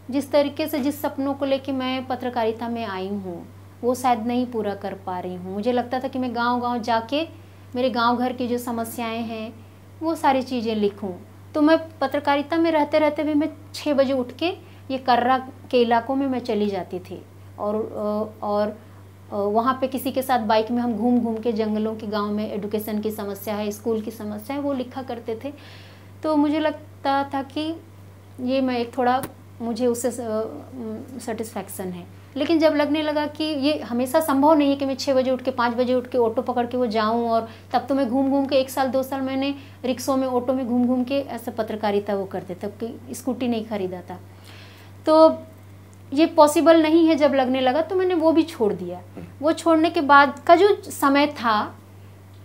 [0.10, 3.46] जिस तरीके से जिस सपनों को लेके मैं पत्रकारिता में आई हूँ,
[3.84, 6.82] वो शायद नहीं पूरा कर पा रही हूँ। मुझे लगता था कि मैं गाँव गाँव
[6.82, 7.22] जाके
[7.76, 9.54] मेरे गाँव घर की जो समस्याएँ हैं,
[10.02, 11.12] वो सारी चीज़ें लिखूं।
[11.54, 14.50] तो मैं पत्रकारिता में रहते रहते भी मैं छः बजे उठ के
[14.92, 15.38] ये कर्रा
[15.72, 17.22] के इलाकों में मैं चली जाती थी।
[17.60, 17.76] और
[18.44, 18.78] और
[19.32, 22.52] वहाँ पे किसी के साथ बाइक में हम घूम घूम के जंगलों के गाँव में
[22.52, 25.54] एडुकेशन की समस्या है स्कूल की समस्या है, वो लिखा करते थे।
[26.24, 27.74] तो मुझे लगता था कि
[28.44, 29.22] ये मैं एक थोड़ा,
[29.62, 30.12] मुझे उससे
[31.22, 32.06] सेटिस्फैक्शन है।
[32.38, 35.42] लेकिन जब लगने लगा कि ये हमेशा संभव नहीं है कि मैं छः बजे उठ
[35.42, 38.30] के, पाँच बजे उठ के ऑटो पकड़ के वो जाऊँ और तब तो मैं घूम
[38.30, 39.54] घूम के एक साल, दो साल मैंने
[39.86, 43.66] रिक्शों में ऑटो में घूम घूम के ऐसा पत्रकारिता वो करते तब कि स्कूटी नहीं
[43.66, 44.20] खरीदा था।
[45.06, 45.30] तो
[46.14, 49.02] ये पॉसिबल नहीं है जब लगने लगा तो मैंने वो भी छोड़ दिया।
[49.42, 51.76] वो छोड़ने के बाद का जो समय था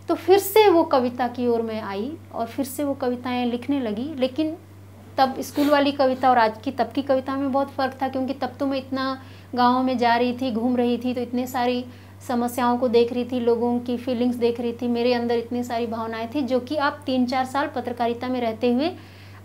[0.09, 3.81] तो फिर से वो कविता की ओर मैं आई और फिर से वो कविताएँ लिखने
[3.81, 4.57] लगी। लेकिन
[5.18, 8.35] तब स्कूल वाली कविता और आज की तब की कविता में बहुत फ़र्क था क्योंकि
[8.35, 9.22] तब तो मैं इतना
[9.55, 11.85] गाँव में जा रही थी घूम रही थी तो इतने सारी
[12.29, 15.87] समस्याओं को देख रही थी लोगों की फीलिंग्स देख रही थी मेरे अंदर इतनी सारी
[15.87, 18.90] भावनाएँ थी जो कि आप तीन चार साल पत्रकारिता में रहते हुए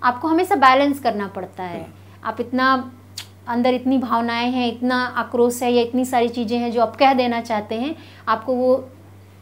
[0.03, 1.86] आपको हमेशा बैलेंस करना पड़ता है।
[2.23, 2.91] आप इतना
[3.49, 7.13] अंदर इतनी भावनाएँ हैं इतना आक्रोश है या इतनी सारी चीज़ें हैं जो आप कह
[7.13, 7.95] देना चाहते हैं
[8.27, 8.73] आपको वो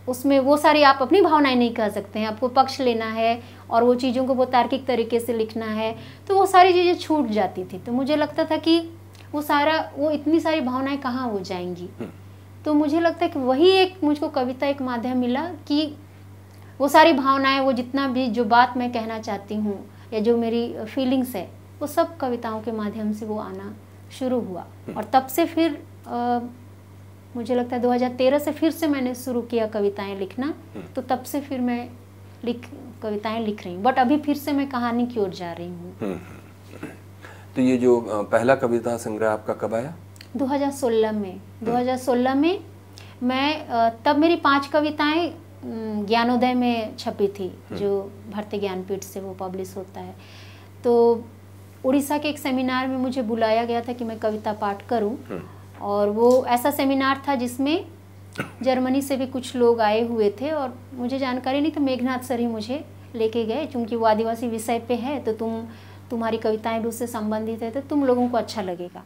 [0.07, 3.39] उसमें वो सारी आप अपनी भावनाएँ नहीं कह सकते हैं। आपको पक्ष लेना है
[3.69, 5.95] और वो चीज़ों को वो तार्किक तरीके से लिखना है
[6.27, 8.79] तो वो सारी चीज़ें छूट जाती थी। तो मुझे लगता था कि
[9.33, 11.89] वो सारा वो इतनी सारी भावनाएँ कहाँ हो जाएँगी?
[11.99, 12.09] हम्म।
[12.65, 15.85] तो मुझे लगता है कि वही एक मुझको कविता एक माध्यम मिला कि
[16.79, 19.77] वो सारी भावनाएँ वो जितना भी जो बात मैं कहना चाहती हूँ
[20.13, 21.47] या जो मेरी फीलिंग्स है
[21.81, 23.73] वो सब कविताओं के माध्यम से वो आना
[24.11, 26.39] शुरू हुआ। हम्म। और तब से फिर आ,
[27.35, 31.23] मुझे लगता है 2013 से फिर से मैंने शुरू किया कविताएँ लिखना। हम्म। तो तब
[31.23, 31.89] से फिर मैं
[32.45, 32.67] लिख
[33.01, 35.95] कविताएँ लिख रही हूँ। बट अभी फिर से मैं कहानी की ओर जा रही हूँ।
[36.01, 36.87] हम्म,
[37.55, 37.99] तो ये जो
[38.31, 39.95] पहला कविता संग्रह आपका कब आया?
[40.37, 42.59] 2016 में। 2016 में
[43.23, 45.33] मैं तब मेरी पाँच कविताएँ
[45.65, 47.89] ज्ञानोदय में छपी थी जो
[48.31, 50.15] भारतीय ज्ञानपीठ से वो पब्लिश होता है।
[50.83, 50.93] तो
[51.87, 55.17] उड़ीसा के एक सेमिनार में मुझे बुलाया गया था कि मैं कविता पाठ करूँ।
[55.81, 57.85] और वो ऐसा सेमिनार था जिसमें
[58.63, 62.39] जर्मनी से भी कुछ लोग आए हुए थे और मुझे जानकारी नहीं तो मेघनाथ सर
[62.39, 62.83] ही मुझे
[63.15, 65.61] लेके गए। क्योंकि वो आदिवासी विषय पे है तो तुम
[66.09, 69.03] तुम्हारी कविताएँ भी उससे संबंधित है तो तुम लोगों को अच्छा लगेगा।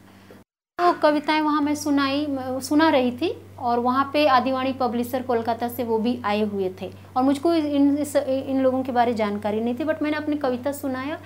[0.78, 2.26] तो कविताएँ वहाँ मैं सुनाई
[2.62, 6.90] सुना रही थी और वहाँ पे आदिवाणी पब्लिशर कोलकाता से वो भी आए हुए थे।
[7.16, 11.18] और मुझको इन इन लोगों के बारे जानकारी नहीं थी बट मैंने अपनी कविता सुनाया।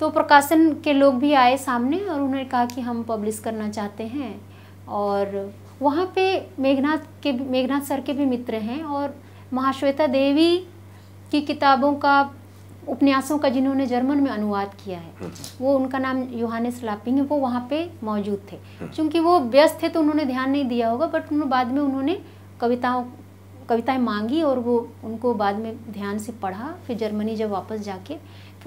[0.00, 4.04] तो प्रकाशन के लोग भी आए सामने और उन्होंने कहा कि हम पब्लिश करना चाहते
[4.06, 4.34] हैं
[4.96, 6.24] और वहाँ पे
[6.58, 9.14] मेघनाथ के मेघनाथ सर के भी मित्र हैं और
[9.52, 10.56] महाश्वेता देवी
[11.32, 12.20] की किताबों का
[12.88, 15.30] उपन्यासों का जिन्होंने जर्मन में अनुवाद किया है हम्म।
[15.60, 19.82] वो उनका नाम योहानिस लापिंग है वो वहाँ पे मौजूद थे हम्म। क्योंकि वो व्यस्त
[19.82, 22.18] थे तो उन्होंने ध्यान नहीं दिया होगा बट उन्होंने बाद में उन्होंने
[22.60, 23.04] कविताओं
[23.68, 28.16] कविताएँ मांगी और वो उनको बाद में ध्यान से पढ़ा फिर जर्मनी जब वापस जाके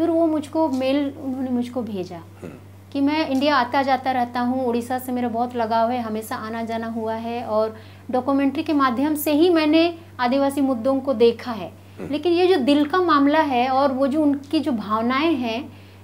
[0.01, 2.53] फिर वो मुझको मेल उन्होंने मुझको भेजा हम्म।
[2.91, 6.63] कि मैं इंडिया आता जाता रहता हूँ उड़ीसा से मेरा बहुत लगाव है हमेशा आना
[6.63, 7.75] जाना हुआ है और
[8.11, 9.83] डॉक्यूमेंट्री के माध्यम से ही मैंने
[10.19, 11.67] आदिवासी मुद्दों को देखा है
[11.99, 15.61] हम्म। लेकिन ये जो दिल का मामला है और वो जो उनकी जो भावनाएँ हैं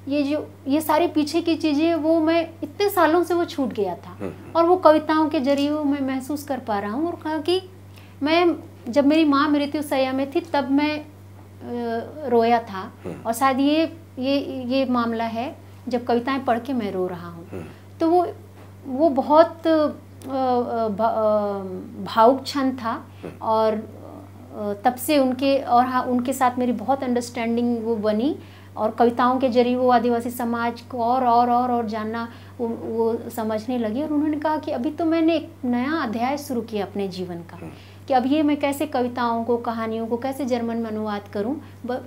[0.08, 3.96] ये जो ये सारी पीछे की चीज़ें वो मैं इतने सालों से वो छूट गया
[3.98, 7.20] था हम्म। और वो कविताओं के ज़रिए वो मैं महसूस कर पा रहा हूँ और
[7.24, 7.62] कहा कि
[8.24, 8.42] मैं
[8.90, 10.92] जब मेरी माँ मृत्यु सया में थी तब मैं
[11.64, 13.84] रोया था हम्म। और शायद ये
[14.20, 15.56] ये ये मामला है
[15.88, 17.64] जब कविताएँ पढ़ के मैं रो रहा हूँ हम्म।
[18.00, 18.26] तो वो
[18.88, 19.68] वो बहुत
[22.06, 22.92] भावुक क्षण था
[23.24, 23.76] हम्म। और
[24.86, 28.36] तब से उनके और हाँ उनके साथ मेरी बहुत अंडरस्टैंडिंग वो बनी
[28.78, 32.28] और कविताओं के ज़रिए वो आदिवासी समाज को और और और और जानना
[32.60, 36.62] वो, वो समझने लगी और उन्होंने कहा कि अभी तो मैंने एक नया अध्याय शुरू
[36.62, 37.58] किया अपने जीवन का।
[38.08, 41.60] कि अब ये मैं कैसे कविताओं को कहानियों को कैसे जर्मन में अनुवाद करूँ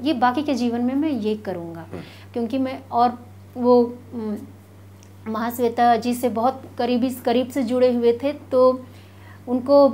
[0.02, 3.18] ये बाकी के जीवन में मैं ये करूँगा हम्म। क्योंकि मैं और
[3.56, 3.80] वो
[5.28, 8.62] महाश्वेता जी से बहुत करीबी करीब से जुड़े हुए थे तो
[9.48, 9.86] उनको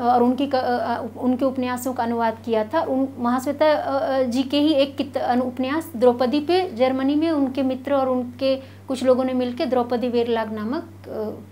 [0.00, 5.00] और उनकी उनके उपन्यासों का अनुवाद किया था उन महाश्वेता जी के ही एक
[5.42, 8.54] उपन्यास द्रौपदी पे जर्मनी में उनके मित्र और उनके
[8.88, 10.88] कुछ लोगों ने मिलकर द्रौपदी वेरलाग नामक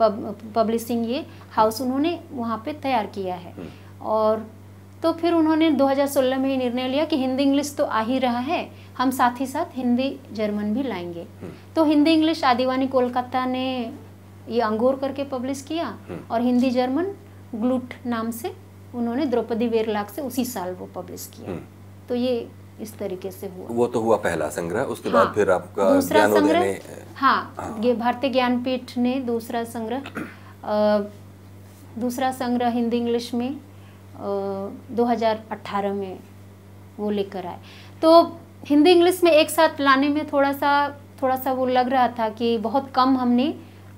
[0.01, 4.47] पब, पब्लिशिंग ये हाउस उन्होंने वहाँ पे तैयार किया है हम्म। और
[5.03, 8.39] तो फिर उन्होंने 2016 में ही निर्णय लिया कि हिंदी इंग्लिश तो आ ही रहा
[8.39, 13.45] है हम साथ ही साथ हिंदी जर्मन भी लाएँगे हम्म। तो हिंदी इंग्लिश आदिवानी कोलकाता
[13.47, 13.93] ने
[14.49, 17.13] ये अंगूर करके पब्लिश किया हम्म। और हिंदी जर्मन
[17.55, 18.55] ग्लूट नाम से
[18.95, 21.59] उन्होंने द्रौपदी वेरलाग से उसी साल वो पब्लिश किया।
[22.09, 22.49] तो ये
[22.81, 26.27] इस तरीके से हुआ। वो तो हुआ पहला संग्रह उसके हाँ, बाद फिर आपका दूसरा
[26.29, 26.79] संग्रह?
[27.17, 30.03] हाँ, हाँ। भारतीय ज्ञानपीठ ने दूसरा संग्रह।
[31.99, 33.61] दूसरा संग्रह हिंदी इंग्लिश में
[34.21, 34.23] आ,
[34.91, 36.19] 2018 में
[36.99, 37.59] वो लेकर आए।
[38.03, 38.23] तो
[38.67, 40.89] हिंदी इंग्लिश में एक साथ लाने में थोड़ा सा
[41.23, 43.55] थोड़ा सा वो लग रहा था कि बहुत कम हमने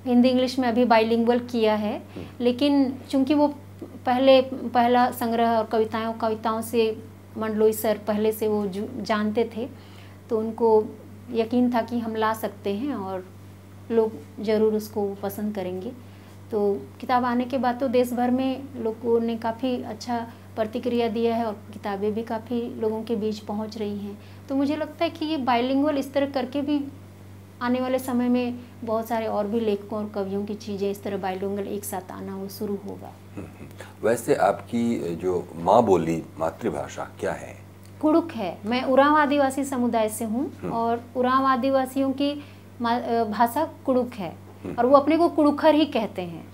[0.06, 3.54] हिंदी इंग्लिश में अभी बाइलिंगुअल किया है। हम्म। लेकिन चूँकि वो
[4.06, 7.04] पहले पहला संग्रह और कविताओं कविताओं से
[7.38, 8.66] मंडलोई सर पहले से वो
[9.02, 9.68] जानते थे
[10.30, 10.68] तो उनको
[11.32, 13.24] यकीन था कि हम ला सकते हैं और
[13.90, 15.92] लोग ज़रूर उसको पसंद करेंगे।
[16.50, 16.60] तो
[17.00, 20.18] किताब आने के बाद तो देश भर में लोगों ने काफ़ी अच्छा
[20.56, 24.18] प्रतिक्रिया दिया है और किताबें भी काफ़ी लोगों के बीच पहुँच रही हैं।
[24.48, 26.78] तो मुझे लगता है कि ये बाइलिंगुअल इस तरह करके भी
[27.62, 31.16] आने वाले समय में बहुत सारे और भी लेखकों और कवियों की चीज़ें इस तरह
[31.18, 37.08] बाइलोंगल एक साथ आना वो शुरू होगा हम्म, हम्म। वैसे आपकी जो माँ बोली मातृभाषा
[37.20, 37.54] क्या है
[38.00, 42.32] कुड़ुक है मैं उराव आदिवासी समुदाय से हूँ हम्म। और उराव आदिवासियों की
[42.80, 44.34] भाषा कुड़ुक है
[44.68, 46.44] और वो अपने को कुड़ुखर ही कहते हैं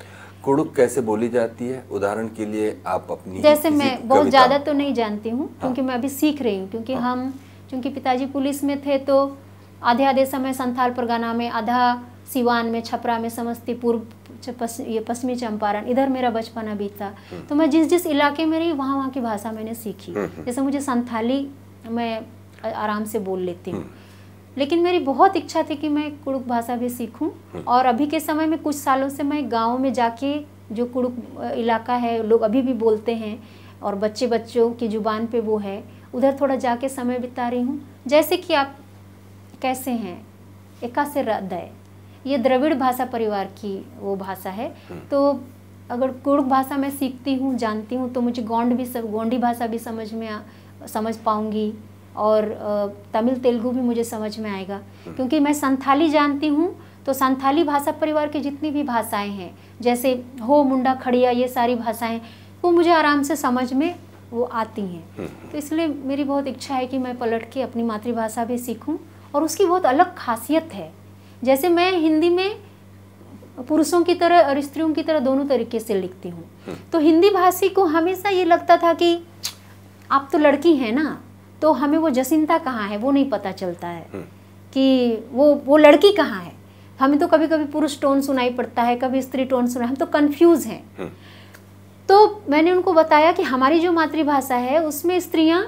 [0.45, 4.73] कुड़ुक कैसे बोली जाती है उदाहरण के लिए आप अपनी जैसे मैं बहुत ज़्यादा तो
[4.73, 7.31] नहीं जानती हूँ क्योंकि हाँ। मैं अभी सीख रही हूँ क्योंकि हाँ। हम
[7.71, 9.17] क्योंकि पिताजी पुलिस में थे तो
[9.83, 13.97] आधे आधे समय संथाल परगाना में आधा सिवान में छपरा में समस्तीपुर
[14.61, 18.59] पस, ये पश्चिमी चंपारण इधर मेरा बचपना बीता हम्म। तो मैं जिस जिस इलाके में
[18.59, 21.47] रही वहाँ वहाँ की भाषा मैंने सीखी। हम्म, हम्म। जैसे मुझे संथाली
[21.91, 22.21] मैं
[22.65, 23.85] आराम से बोल लेती हूँ।
[24.57, 27.29] लेकिन मेरी बहुत इच्छा थी कि मैं कुड़ुक भाषा भी सीखूं।
[27.63, 30.35] और अभी के समय में कुछ सालों से मैं गाँव में जाके
[30.73, 31.17] जो कुड़ुक
[31.57, 33.39] इलाका है लोग अभी भी बोलते हैं
[33.83, 35.83] और बच्चे बच्चों की ज़ुबान पे वो है
[36.15, 38.77] उधर थोड़ा जाके समय बिता रही हूँ। जैसे कि आप
[39.63, 40.21] कैसे हैं
[40.85, 41.71] एका से हृदय
[42.27, 45.41] ये द्रविड़ भाषा परिवार की वो भाषा है हम्म। तो
[45.91, 49.67] अगर कुर्क भाषा मैं सीखती हूँ जानती हूँ तो मुझे गोंड भी सब गोंडी भाषा
[49.67, 50.41] भी समझ में आ,
[50.87, 51.73] समझ पाऊँगी
[52.17, 52.49] और
[53.13, 56.75] तमिल तेलुगु भी मुझे समझ में आएगा हम्म। क्योंकि मैं संथाली जानती हूँ
[57.07, 61.75] तो संथाली भाषा परिवार की जितनी भी भाषाएँ हैं जैसे हो मुंडा खड़िया ये सारी
[61.75, 62.21] भाषाएँ
[62.65, 63.95] वो मुझे आराम से समझ में
[64.31, 67.83] वो आती हैं हम्म। तो इसलिए मेरी बहुत इच्छा है कि मैं पलट के अपनी
[67.83, 68.97] मातृभाषा भी सीखूं
[69.35, 70.91] और उसकी बहुत अलग खासियत है
[71.43, 72.59] जैसे मैं हिंदी में
[73.61, 77.31] पुरुषों की तरह और स्त्रियों की तरह दोनों तरीके से लिखती हूँ हम्म। तो हिंदी
[77.31, 79.19] भाषी को हमेशा ये लगता था कि
[80.11, 81.19] आप तो लड़की हैं ना
[81.63, 84.23] तो हमें वो जसिंता कहाँ है वो नहीं पता चलता है हम्म।
[84.73, 86.53] कि वो वो लड़की कहाँ है
[86.99, 90.07] हमें तो कभी कभी पुरुष टोन सुनाई पड़ता है कभी स्त्री टोन सुनाई हम तो
[90.09, 91.09] कंफ्यूज हैं हम्म।
[92.09, 95.63] तो मैंने उनको बताया कि हमारी जो मातृभाषा है उसमें स्त्रियाँ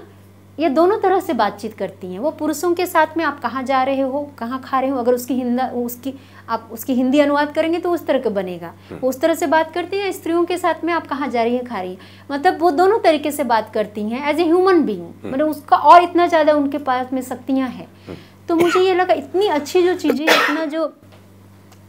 [0.61, 3.83] ये दोनों तरह से बातचीत करती हैं। वो पुरुषों के साथ में आप कहाँ जा
[3.83, 6.14] रहे हो कहाँ खा रहे हो अगर उसकी हिंदा उसकी
[6.49, 9.73] आप उसकी हिंदी अनुवाद करेंगे तो उस तरह का बनेगा। वो उस तरह से बात
[9.73, 11.99] करती हैं स्त्रियों के साथ में आप कहाँ जा रही हैं खा रही हैं।
[12.31, 16.03] मतलब वो दोनों तरीके से बात करती हैं एज ए ह्यूमन बींग मतलब उसका और
[16.03, 18.16] इतना ज़्यादा उनके पास में शक्तियाँ हैं। हम्म।
[18.49, 20.92] तो मुझे ये लगा इतनी अच्छी जो चीज़ें इतना जो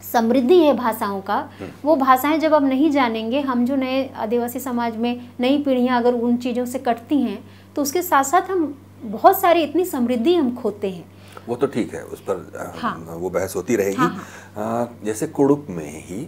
[0.02, 4.60] समृद्धि है भाषाओं का हम्म। वो भाषाएँ जब आप नहीं जानेंगे हम जो नए आदिवासी
[4.60, 7.38] समाज में नई पीढ़ियाँ अगर उन चीज़ों से कटती हैं
[7.76, 11.10] तो उसके साथ साथ हम बहुत सारी इतनी समृद्धि हम खोते हैं
[11.48, 14.24] वो तो ठीक है उस पर हाँ। वो बहस होती रहेगी हाँ,
[14.56, 16.24] हाँ। जैसे कुड़ुक में ही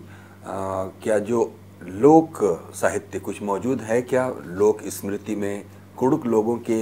[0.47, 1.53] आ, क्या जो
[1.83, 2.39] लोक
[2.75, 5.65] साहित्य कुछ मौजूद है क्या लोक स्मृति में
[5.99, 6.79] कुड़ुक लोगों के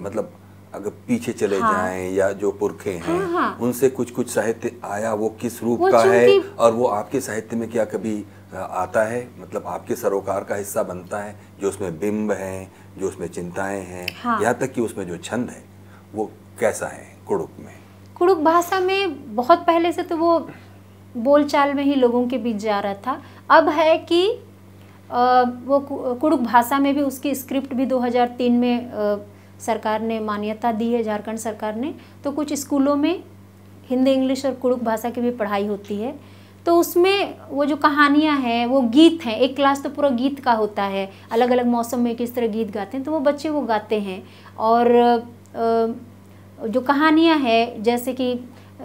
[0.00, 0.32] मतलब
[0.74, 4.72] अगर पीछे चले हाँ। जाएँ या जो पुरखे हैं हाँ, हाँ। उनसे कुछ कुछ साहित्य
[4.84, 8.24] आया वो किस रूप वो का है और वो आपके साहित्य में क्या कभी
[8.56, 13.26] आता है मतलब आपके सरोकार का हिस्सा बनता है जो उसमें बिंब है जो उसमें
[13.28, 15.62] चिंताएँ हैं हाँ। यहाँ तक कि उसमें जो छंद है
[16.14, 17.74] वो कैसा है कुड़ुक में?
[18.16, 20.38] कुड़ुक भाषा में बहुत पहले से तो वो
[21.16, 24.38] बोलचाल में ही लोगों के बीच जा रहा था। अब है कि
[25.12, 25.80] आ, वो
[26.20, 29.16] कुड़ुक भाषा में भी उसकी स्क्रिप्ट भी 2003 में आ,
[29.60, 33.22] सरकार ने मान्यता दी है झारखंड सरकार ने तो कुछ स्कूलों में
[33.90, 36.14] हिंदी इंग्लिश और कुड़ुक भाषा की भी पढ़ाई होती है।
[36.66, 40.52] तो उसमें वो जो कहानियाँ हैं वो गीत हैं। एक क्लास तो पूरा गीत का
[40.54, 43.60] होता है। अलग अलग मौसम में किस तरह गीत गाते हैं तो वो बच्चे वो
[43.62, 44.22] गाते हैं।
[44.60, 44.88] और
[46.64, 48.34] जो कहानियाँ हैं जैसे कि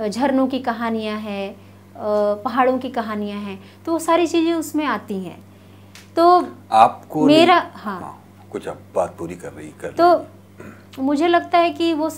[0.08, 1.56] झरनों की कहानियाँ हैं
[2.44, 5.38] पहाड़ों की कहानियाँ हैं तो वो सारी चीज़ें उसमें आती हैं।
[6.16, 6.28] तो
[6.74, 8.18] आपको मेरा हाँ, हाँ
[8.52, 12.10] कुछ अब बात पूरी कर रही कर तो रही। मुझे लगता है कि वो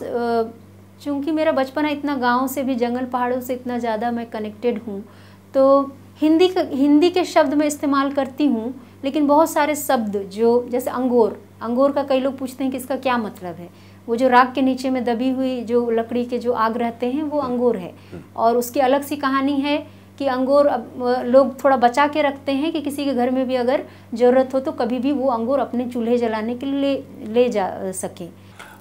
[1.01, 5.03] चूँकि मेरा बचपना इतना गाँव से भी जंगल पहाड़ों से इतना ज़्यादा मैं कनेक्टेड हूँ
[5.53, 10.89] तो हिंदी हिंदी के शब्द मैं इस्तेमाल करती हूँ लेकिन बहुत सारे शब्द जो जैसे
[10.91, 13.69] अंगोर अंगोर का कई लोग पूछते हैं कि इसका क्या मतलब है।
[14.07, 17.23] वो जो राग के नीचे में दबी हुई जो लकड़ी के जो आग रहते हैं
[17.23, 17.93] वो अंगूर है।
[18.35, 19.77] और उसकी अलग सी कहानी है
[20.19, 23.55] कि अंगूर अब लोग थोड़ा बचा के रखते हैं कि किसी के घर में भी
[23.55, 27.47] अगर ज़रूरत हो तो कभी भी वो अंगूर अपने चूल्हे जलाने के लिए ले ले
[27.49, 28.29] जा सकें।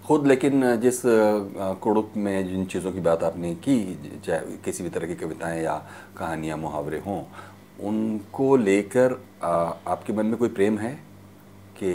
[0.06, 1.00] खुद, लेकिन जिस
[1.82, 3.76] कुड़ुक में जिन चीज़ों की बात आपने की,
[4.26, 5.74] चाहे किसी भी तरह की कविताएँ या
[6.18, 7.22] कहानियाँ, मुहावरे हों,
[7.80, 9.12] उनको लेकर
[9.42, 10.92] आपके मन में कोई प्रेम है
[11.78, 11.92] कि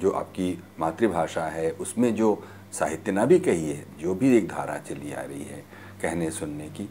[0.00, 4.78] जो आपकी मातृभाषा है, उसमें जो साहित्य ना भी कही है, जो भी एक धारा
[4.80, 5.64] चली आ रही है
[6.02, 6.88] कहने सुनने की,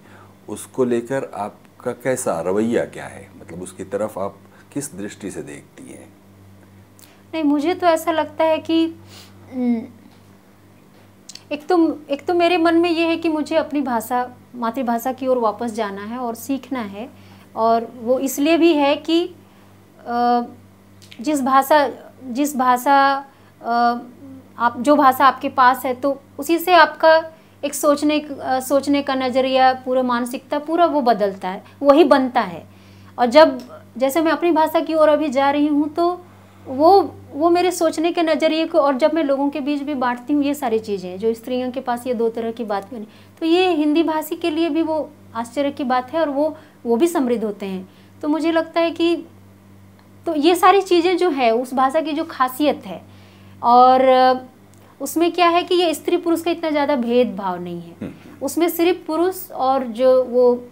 [0.49, 3.29] उसको लेकर आपका कैसा रवैया क्या है?
[3.39, 4.37] मतलब उसकी तरफ़ आप
[4.73, 6.07] किस दृष्टि से देखती हैं?
[7.33, 8.85] नहीं, मुझे तो ऐसा लगता है कि
[11.51, 11.77] एक तो
[12.09, 15.71] एक तो मेरे मन में ये है कि मुझे अपनी भाषा, मातृभाषा की ओर वापस
[15.73, 17.09] जाना है और सीखना है।
[17.55, 19.35] और वो इसलिए भी है कि
[21.19, 21.87] जिस भाषा
[22.23, 22.95] जिस भाषा
[23.61, 27.15] आप, जो भाषा आपके पास है तो उसी से आपका
[27.63, 28.19] एक सोचने
[28.61, 32.63] सोचने का नज़रिया, पूरा मानसिकता, पूरा वो बदलता है, वही बनता है।
[33.17, 33.57] और जब,
[33.97, 36.13] जैसे मैं अपनी भाषा की ओर अभी जा रही हूँ तो
[36.67, 36.91] वो
[37.33, 40.43] वो मेरे सोचने के नज़रिए को और जब मैं लोगों के बीच भी बांटती हूँ
[40.43, 43.07] ये सारी चीज़ें जो स्त्रियों के पास ये दो तरह की बात बनी
[43.39, 46.95] तो ये हिंदी भाषी के लिए भी वो आश्चर्य की बात है और वो वो
[46.97, 47.87] भी समृद्ध होते हैं।
[48.21, 49.15] तो मुझे लगता है कि
[50.25, 53.01] तो ये सारी चीज़ें जो है उस भाषा की जो खासियत है
[53.61, 54.05] और
[55.01, 58.67] उसमें क्या है कि ये स्त्री पुरुष का इतना ज़्यादा भेदभाव नहीं है। हम्म। उसमें
[58.69, 60.63] सिर्फ़ पुरुष और जो वो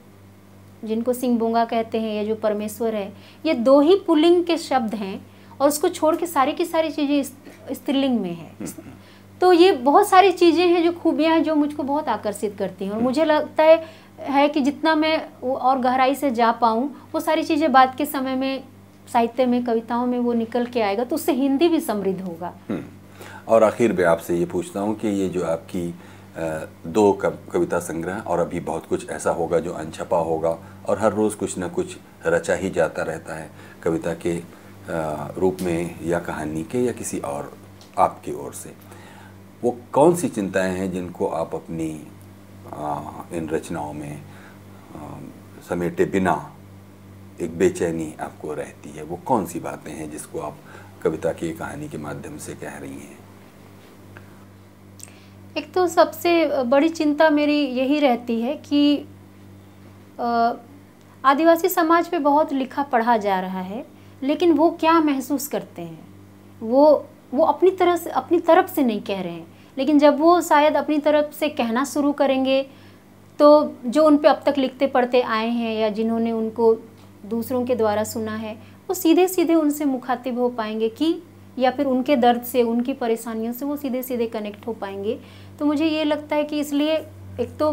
[0.86, 3.12] जिनको सिंह बोंगा कहते हैं या जो परमेश्वर है
[3.46, 5.20] ये दो ही पुलिंग के शब्द हैं
[5.60, 8.74] और उसको छोड़ के सारी की सारी चीज़ें स्त्रीलिंग में है।
[9.42, 12.92] तो ये बहुत सारी चीज़ें हैं जो खूबियाँ हैं जो मुझको बहुत आकर्षित करती हैं
[12.92, 13.84] और मुझे लगता है
[14.22, 18.36] है कि जितना मैं और गहराई से जा पाऊँ, वो सारी चीज़ें बाद के समय
[18.36, 18.64] में,
[19.08, 22.84] साहित्य में, कविताओं में वो निकल के आएगा तो उससे हिंदी भी समृद्ध होगा हम्म।
[23.48, 25.94] और आखिर में आपसे ये पूछता हूँ कि ये जो आपकी
[26.38, 31.36] दो कविता संग्रह, और अभी बहुत कुछ ऐसा होगा जो अनछपा होगा, और हर रोज़
[31.38, 33.50] कुछ ना कुछ रचा ही जाता रहता है
[33.84, 34.36] कविता के
[34.90, 37.52] रूप में या कहानी के या किसी और
[37.98, 38.74] आपकी ओर से।
[39.64, 41.90] वो कौन सी चिंताएँ हैं जिनको आप अपनी
[43.38, 44.22] इन रचनाओं में
[45.70, 46.36] समेटे बिना
[47.42, 49.04] एक बेचैनी आपको रहती है?
[49.04, 50.58] वो कौन सी बातें हैं जिसको आप
[51.04, 53.18] कविता की कहानी के माध्यम से कह रही हैं?
[55.58, 59.08] एक तो सबसे बड़ी चिंता मेरी यही रहती है कि
[61.26, 63.86] आदिवासी समाज पे बहुत लिखा पढ़ा जा रहा है।
[64.24, 66.00] लेकिन वो क्या महसूस करते हैं?
[66.62, 70.40] वो वो अपनी तरह से अपनी तरफ़ से नहीं कह रहे हैं। लेकिन जब वो
[70.42, 72.62] शायद अपनी तरफ़ से कहना शुरू करेंगे
[73.40, 73.50] तो
[73.86, 76.74] जो उन पर अब तक लिखते पढ़ते आए हैं या जिन्होंने उनको
[77.26, 78.54] दूसरों के द्वारा सुना है
[78.90, 81.16] वो सीधे सीधे उनसे मुखातिब हो पाएँगे कि
[81.58, 85.20] या फिर उनके दर्द से उनकी परेशानियों से वो सीधे सीधे कनेक्ट हो पाएँगे।
[85.60, 86.96] तो मुझे ये लगता है कि इसलिए
[87.40, 87.72] एक तो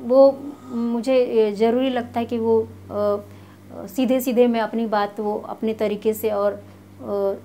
[0.00, 0.38] वो
[0.70, 3.16] मुझे ज़रूरी लगता है कि वो आ,
[3.88, 6.62] सीधे सीधे मैं अपनी बात वो अपने तरीके से और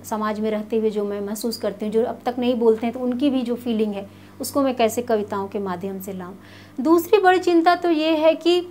[0.04, 2.92] समाज में रहते हुए जो मैं महसूस करती हूँ, जो अब तक नहीं बोलते हैं
[2.94, 4.08] तो उनकी भी जो फीलिंग है,
[4.40, 6.34] उसको मैं कैसे कविताओं के माध्यम से लाऊं?
[6.80, 8.62] दूसरी बड़ी चिंता तो ये है कि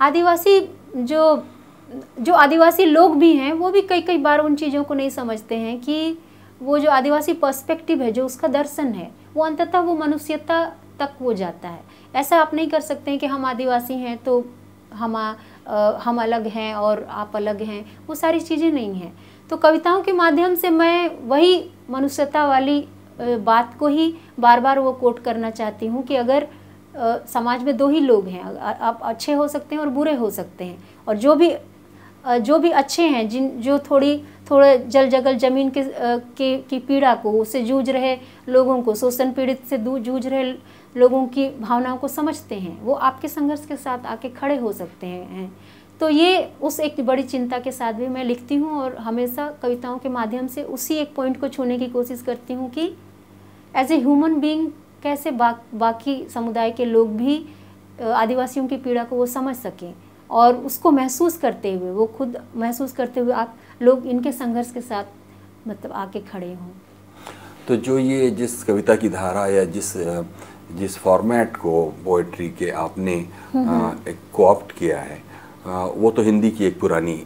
[0.00, 0.60] आदिवासी
[0.96, 1.44] जो
[2.20, 5.56] जो आदिवासी लोग भी हैं, वो भी कई कई बार उन चीज़ों को नहीं समझते
[5.56, 6.18] हैं कि
[6.60, 10.64] वो जो आदिवासी पर्सपेक्टिव है, जो उसका दर्शन है, वो अंततः वो मनुष्यता
[11.00, 11.82] तक वो जाता है।
[12.14, 14.44] ऐसा आप नहीं कर सकते हैं कि हम आदिवासी हैं तो
[14.92, 15.16] हम
[15.98, 19.12] हम अलग हैं और आप अलग हैं, वो सारी चीज़ें नहीं हैं।
[19.50, 22.80] तो कविताओं के माध्यम से मैं वही मनुष्यता वाली
[23.20, 26.46] बात को ही बार बार वो कोट करना चाहती हूँ कि अगर
[27.28, 30.64] समाज में दो ही लोग हैं आप अच्छे हो सकते हैं और बुरे हो सकते
[30.64, 31.54] हैं। और जो भी
[32.24, 34.16] जो भी अच्छे हैं, जिन, जो थोड़ी,
[34.50, 38.16] थोड़े जल जगल ज़मीन के के, की पीड़ा को, उससे जूझ रहे
[38.48, 40.52] लोगों को, शोषण पीड़ित से जूझ रहे
[40.96, 45.06] लोगों की भावनाओं को समझते हैं वो आपके संघर्ष के साथ आके खड़े हो सकते
[45.06, 45.52] हैं।
[46.00, 49.98] तो ये उस एक बड़ी चिंता के साथ भी मैं लिखती हूँ और हमेशा कविताओं
[49.98, 52.86] के माध्यम से उसी एक पॉइंट को छूने की कोशिश करती हूँ कि
[53.76, 54.70] एज ए ह्यूमन बींग
[55.02, 57.44] कैसे बा, बाकी समुदाय के लोग भी
[58.02, 59.94] आदिवासियों की पीड़ा को वो समझ सकें
[60.30, 64.80] और उसको महसूस करते हुए वो खुद महसूस करते हुए आप लोग इनके संघर्ष के
[64.80, 66.70] साथ मतलब आके खड़े हों।
[67.68, 69.92] तो जो ये जिस कविता की धारा या जिस
[70.72, 73.14] जिस फॉर्मेट को पोइट्री के आपने
[74.08, 75.22] एक कोऑप्ट किया है
[75.96, 77.16] वो तो हिंदी की एक पुरानी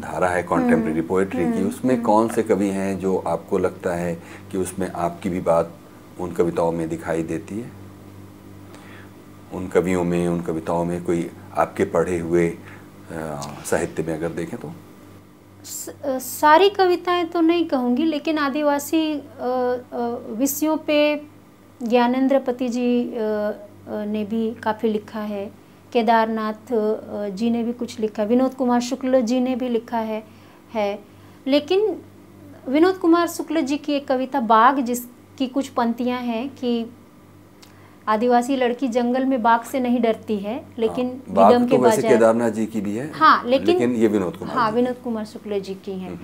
[0.00, 4.14] धारा है कॉन्टेम्प्रेरी पोइट्री की। उसमें कौन से कवि हैं जो आपको लगता है
[4.52, 5.72] कि उसमें आपकी भी बात
[6.20, 7.70] उन कविताओं में दिखाई देती है?
[9.54, 12.48] उन कवियों में उन कविताओं में कोई आपके पढ़े हुए
[13.12, 14.72] साहित्य में अगर देखें तो?
[16.20, 19.02] सारी कविताएँ तो नहीं कहूँगी लेकिन आदिवासी
[20.38, 21.31] विषयों पे
[21.82, 22.88] ज्ञानेंद्र पति जी
[23.88, 25.50] ने भी काफ़ी लिखा है।
[25.92, 26.72] केदारनाथ
[27.32, 30.22] जी ने भी कुछ लिखा विनोद कुमार शुक्ल जी ने भी लिखा है
[30.74, 30.98] है।
[31.46, 31.80] लेकिन
[32.68, 36.84] विनोद कुमार शुक्ल जी की एक कविता बाघ जिसकी कुछ पंक्तियाँ हैं कि
[38.08, 42.02] आदिवासी लड़की जंगल में बाघ से नहीं डरती है लेकिन हाँ, विदम के तो वैसे
[42.02, 45.58] केदारनाथ जी की भी है हाँ लेकिन, लेकिन ये विनोद कुमार हाँ विनोद कुमार शुक्ल
[45.60, 46.18] जी की है।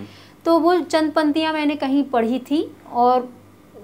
[0.45, 3.29] तो वो चंद पंक्तियाँ मैंने कहीं पढ़ी थी और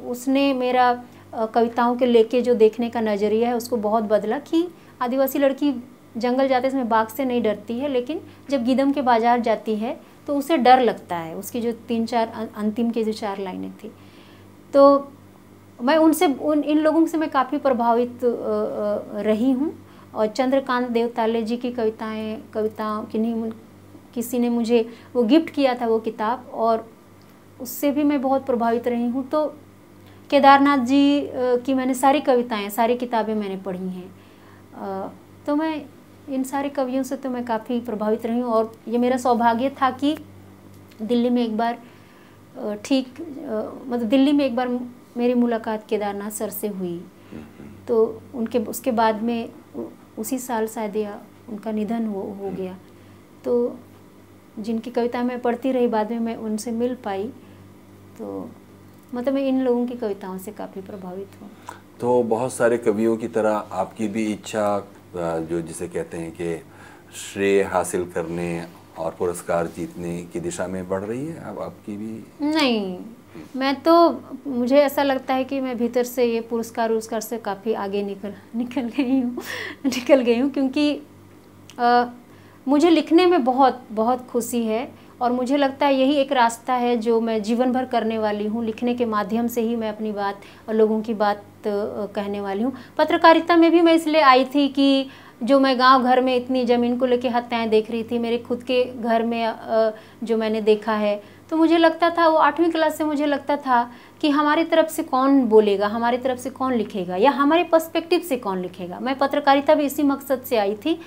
[0.06, 0.92] उसने मेरा
[1.34, 4.66] कविताओं के लेके जो देखने का नज़रिया है, उसको बहुत बदला कि
[5.02, 5.72] आदिवासी लड़की
[6.16, 8.20] जंगल जाते समय बाघ से नहीं डरती है, लेकिन
[8.50, 12.50] जब गीदम के बाज़ार जाती है तो उसे डर लगता है। उसकी जो तीन चार
[12.56, 13.90] अंतिम की जो चार लाइनें थी।
[14.74, 15.08] तो
[15.78, 19.72] मैं उनसे, उन, इन लोगों से मैं काफ़ी प्रभावित रही हूँ
[20.14, 23.50] और चंद्रकांत देवताले जी की कविताएँ कविताओं किन्हीं
[24.14, 26.86] किसी ने मुझे वो गिफ्ट किया था वो किताब और
[27.60, 29.44] उससे भी मैं बहुत प्रभावित रही हूँ। तो
[30.30, 35.10] केदारनाथ जी की मैंने सारी कविताएँ सारी किताबें मैंने पढ़ी हैं।
[35.46, 35.84] तो मैं
[36.28, 39.90] इन सारे कवियों से तो मैं काफ़ी प्रभावित रही हूँ और ये मेरा सौभाग्य था
[39.90, 40.16] कि
[41.02, 41.78] दिल्ली में एक बार
[42.84, 44.68] ठीक मतलब दिल्ली में एक बार
[45.16, 47.00] मेरी मुलाकात केदारनाथ सर से हुई।
[47.88, 49.48] तो उनके उसके बाद में
[50.18, 52.76] उसी साल शायद या उनका निधन हो हो गया।
[53.44, 53.54] तो
[54.58, 57.26] जिनकी कविता मैं पढ़ती रही बाद में मैं उनसे मिल पाई।
[58.18, 58.50] तो
[59.14, 61.50] मतलब मैं इन लोगों की कविताओं से काफ़ी प्रभावित हूँ।
[62.00, 64.66] तो बहुत सारे कवियों की तरह आपकी भी इच्छा
[65.50, 66.56] जो जिसे कहते हैं कि
[67.16, 68.48] श्रेय हासिल करने
[68.98, 71.36] और पुरस्कार जीतने की दिशा में बढ़ रही है?
[71.48, 72.12] अब आपकी भी
[72.54, 72.98] नहीं
[73.56, 73.92] मैं तो
[74.46, 78.34] मुझे ऐसा लगता है कि मैं भीतर से ये पुरस्कार उरस्कार से काफ़ी आगे निकल
[78.56, 79.42] निकल गई हूँ
[79.86, 81.00] निकल गई हूँ क्योंकि
[81.78, 82.04] आ,
[82.68, 84.84] मुझे लिखने में बहुत बहुत खुशी है।
[85.20, 88.64] और मुझे लगता है यही एक रास्ता है जो मैं जीवन भर करने वाली हूँ।
[88.64, 92.72] लिखने के माध्यम से ही मैं अपनी बात और लोगों की बात कहने वाली हूँ।
[92.98, 95.06] पत्रकारिता में भी मैं इसलिए आई थी कि
[95.42, 98.62] जो मैं गाँव घर में इतनी ज़मीन को लेके हत्याएँ देख रही थी, मेरे खुद
[98.62, 99.54] के घर में
[100.24, 103.82] जो मैंने देखा है तो मुझे लगता था, वो आठवीं क्लास से मुझे लगता था
[104.20, 108.36] कि हमारी तरफ़ से कौन बोलेगा, हमारी तरफ़ से कौन लिखेगा, या हमारे पर्सपेक्टिव से
[108.36, 110.98] कौन लिखेगा। मैं पत्रकारिता भी इसी मकसद से आई थी।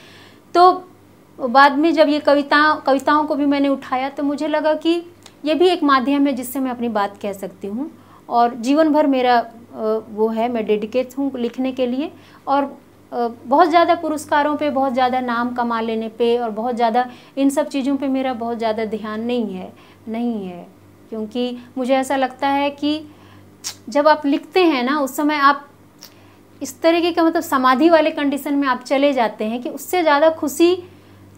[0.55, 0.71] तो
[1.39, 5.01] बाद में जब ये कविता, कविताओं को भी मैंने उठाया तो मुझे लगा कि
[5.45, 7.89] ये भी एक माध्यम है जिससे मैं अपनी बात कह सकती हूँ।
[8.29, 9.39] और जीवन भर मेरा
[9.73, 12.11] वो है, मैं डेडिकेट हूँ लिखने के लिए।
[12.47, 12.77] और
[13.11, 17.05] बहुत ज़्यादा पुरस्कारों पे, बहुत ज़्यादा नाम कमा लेने पे और बहुत ज़्यादा
[17.37, 19.71] इन सब चीज़ों पे मेरा बहुत ज़्यादा ध्यान नहीं है
[20.07, 20.67] नहीं है।
[21.09, 22.99] क्योंकि मुझे ऐसा लगता है कि
[23.89, 25.67] जब आप लिखते हैं ना, उस समय आप
[26.61, 30.29] इस तरीके का मतलब समाधि वाले कंडीशन में आप चले जाते हैं कि उससे ज़्यादा
[30.31, 30.75] खुशी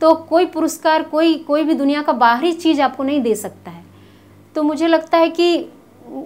[0.01, 3.83] तो कोई पुरस्कार, कोई कोई भी दुनिया का बाहरी चीज़ आपको नहीं दे सकता है।
[4.55, 5.67] तो मुझे लगता है कि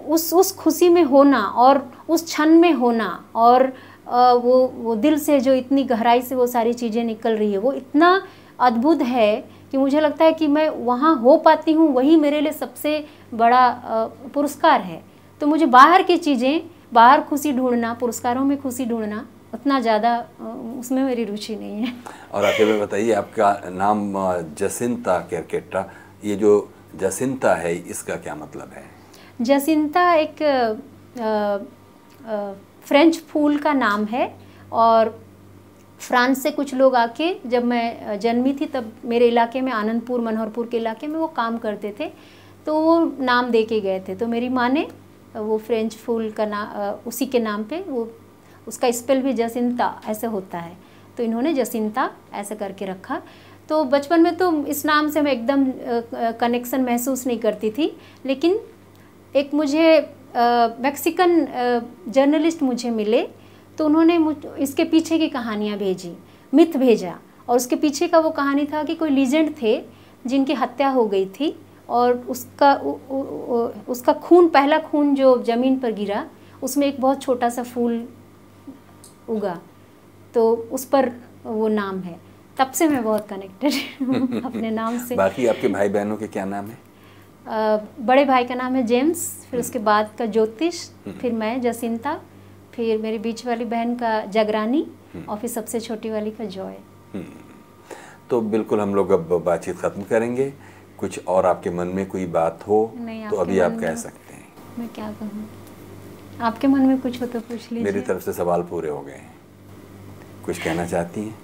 [0.08, 3.66] उस उस खुशी में होना और उस क्षण में होना और
[4.06, 7.72] वो वो दिल से जो इतनी गहराई से वो सारी चीज़ें निकल रही है, वो
[7.72, 8.20] इतना
[8.58, 9.36] अद्भुत है
[9.70, 13.04] कि मुझे लगता है कि मैं वहाँ हो पाती हूँ, वही मेरे लिए सबसे
[13.34, 13.70] बड़ा
[14.34, 15.02] पुरस्कार है।
[15.40, 16.62] तो मुझे बाहर की चीज़ें,
[16.92, 20.12] बाहर खुशी ढूंढना, पुरस्कारों में खुशी ढूंढना उतना ज़्यादा
[20.78, 21.92] उसमें मेरी रुचि नहीं है।
[22.32, 24.14] और आखिर में बताइए आपका नाम
[24.58, 25.88] जसिंता कैरकेटा
[26.24, 26.52] ये जो
[26.96, 28.84] जसिंता है इसका क्या मतलब है?
[29.40, 31.58] जसिंता एक आ,
[32.26, 32.52] आ,
[32.84, 34.34] फ्रेंच फूल का नाम है
[34.72, 35.18] और
[36.00, 40.66] फ्रांस से कुछ लोग आके जब मैं जन्मी थी तब मेरे इलाके में आनंदपुर मनोहरपुर
[40.66, 42.10] के इलाके में वो काम करते थे।
[42.66, 44.86] तो वो नाम दे के गए थे। तो मेरी माँ ने
[45.36, 48.04] वो फ्रेंच फूल का नाम उसी के नाम पे वो
[48.68, 50.76] उसका स्पेल भी जसिंता ऐसे होता है।
[51.16, 53.20] तो इन्होंने जसिंता ऐसे करके रखा।
[53.68, 55.64] तो बचपन में तो इस नाम से मैं एकदम
[56.40, 57.96] कनेक्शन महसूस नहीं करती थी
[58.26, 58.58] लेकिन
[59.34, 59.84] एक मुझे
[60.36, 61.46] मैक्सिकन
[62.08, 63.22] जर्नलिस्ट मुझे मिले
[63.78, 64.18] तो उन्होंने
[64.62, 66.12] इसके पीछे की कहानियाँ भेजी
[66.52, 67.14] मिथ भेजा।
[67.48, 69.80] और उसके पीछे का वो कहानी था कि कोई लीजेंड थे
[70.26, 71.54] जिनकी हत्या हो गई थी
[71.88, 76.24] और उसका उ, उ, उ, उसका खून पहला खून जो ज़मीन पर गिरा
[76.62, 78.06] उसमें एक बहुत छोटा सा फूल
[79.28, 79.60] उगा।
[80.34, 81.10] तो उस पर
[81.44, 82.18] वो नाम है।
[82.58, 83.72] तब से मैं बहुत कनेक्टेड
[84.02, 86.78] हूँ अपने नाम से। बाकी आपके भाई बहनों के क्या नाम है?
[88.00, 90.88] बड़े भाई का नाम है जेम्स फिर उसके बाद का ज्योतिष
[91.20, 92.20] फिर मैं जसिंता
[92.74, 94.86] फिर मेरी बीच वाली बहन का जगरानी
[95.28, 96.76] और फिर सबसे छोटी वाली का जॉय।
[98.30, 100.52] तो बिल्कुल हम लोग अब बातचीत खत्म करेंगे।
[100.98, 102.78] कुछ और आपके मन में कोई बात हो
[103.30, 104.48] तो अभी आप कह सकते हैं।
[104.78, 105.46] मैं क्या कहूँ?
[106.40, 109.12] आपके मन में कुछ हो तो पूछ लीजिए। मेरी तरफ़ से सवाल पूरे हो गए
[109.12, 109.34] हैं।
[110.46, 111.34] कुछ कहना चाहती हैं?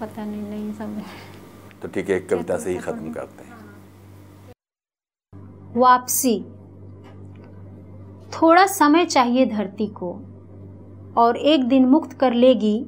[0.00, 1.02] पता नहीं नहीं समझ।
[1.82, 3.54] तो ठीक है एक कविता से ही खत्म करते हैं।
[5.76, 6.44] वापसी।
[8.32, 10.12] थोड़ा समय चाहिए धरती को
[11.18, 12.86] और एक दिन मुक्त कर लेगी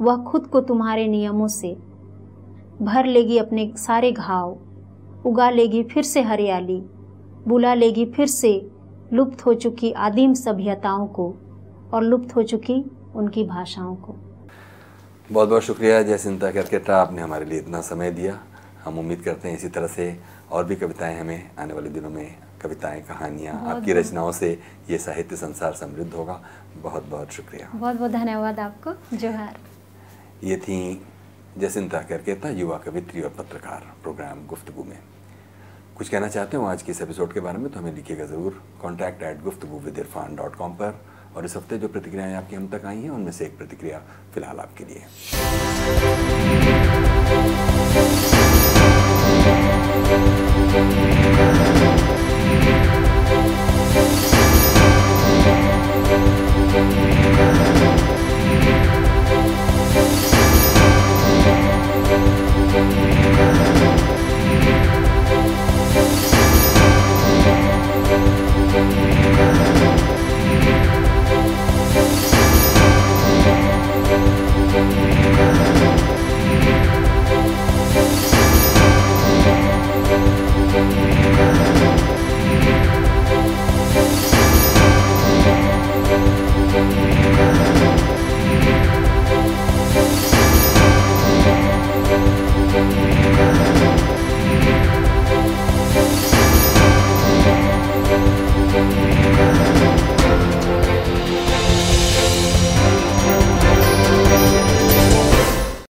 [0.00, 1.74] वह खुद को तुम्हारे नियमों से।
[2.82, 4.58] भर लेगी अपने सारे घाव
[5.26, 6.80] उगा लेगी फिर से हरियाली
[7.48, 8.70] बुला लेगी फिर से
[9.12, 11.34] लुप्त हो चुकी आदिम सभ्यताओं को
[11.94, 12.84] और लुप्त हो चुकी
[13.14, 14.12] उनकी भाषाओं को।
[15.32, 18.38] बहुत बहुत शुक्रिया जयसिंता करकेटा आपने हमारे लिए इतना समय दिया।
[18.84, 22.34] हम उम्मीद करते हैं इसी तरह से और भी कविताएँ हमें आने वाले दिनों में
[22.62, 26.40] कविताएँ कहानियाँ आपकी रचनाओं से ये साहित्य संसार समृद्ध होगा।
[26.82, 29.56] बहुत बहुत शुक्रिया। बहुत बहुत धन्यवाद आपको। जोहार।
[30.44, 31.02] ये थी
[31.58, 34.98] जसिंता करकेता युवा कवित्री और पत्रकार प्रोग्राम गुफ्तगु में।
[35.98, 38.60] कुछ कहना चाहते हो आज के इस एपिसोड के बारे में तो हमें लिखिएगा ज़रूर।
[38.82, 41.00] Contact at Guftugu with Irfan dot com पर।
[41.36, 44.02] और इस हफ़्ते जो प्रतिक्रियाएँ आपकी हम तक आई हैं, उनमें से एक प्रतिक्रिया
[44.34, 45.04] फ़िलहाल आपके लिए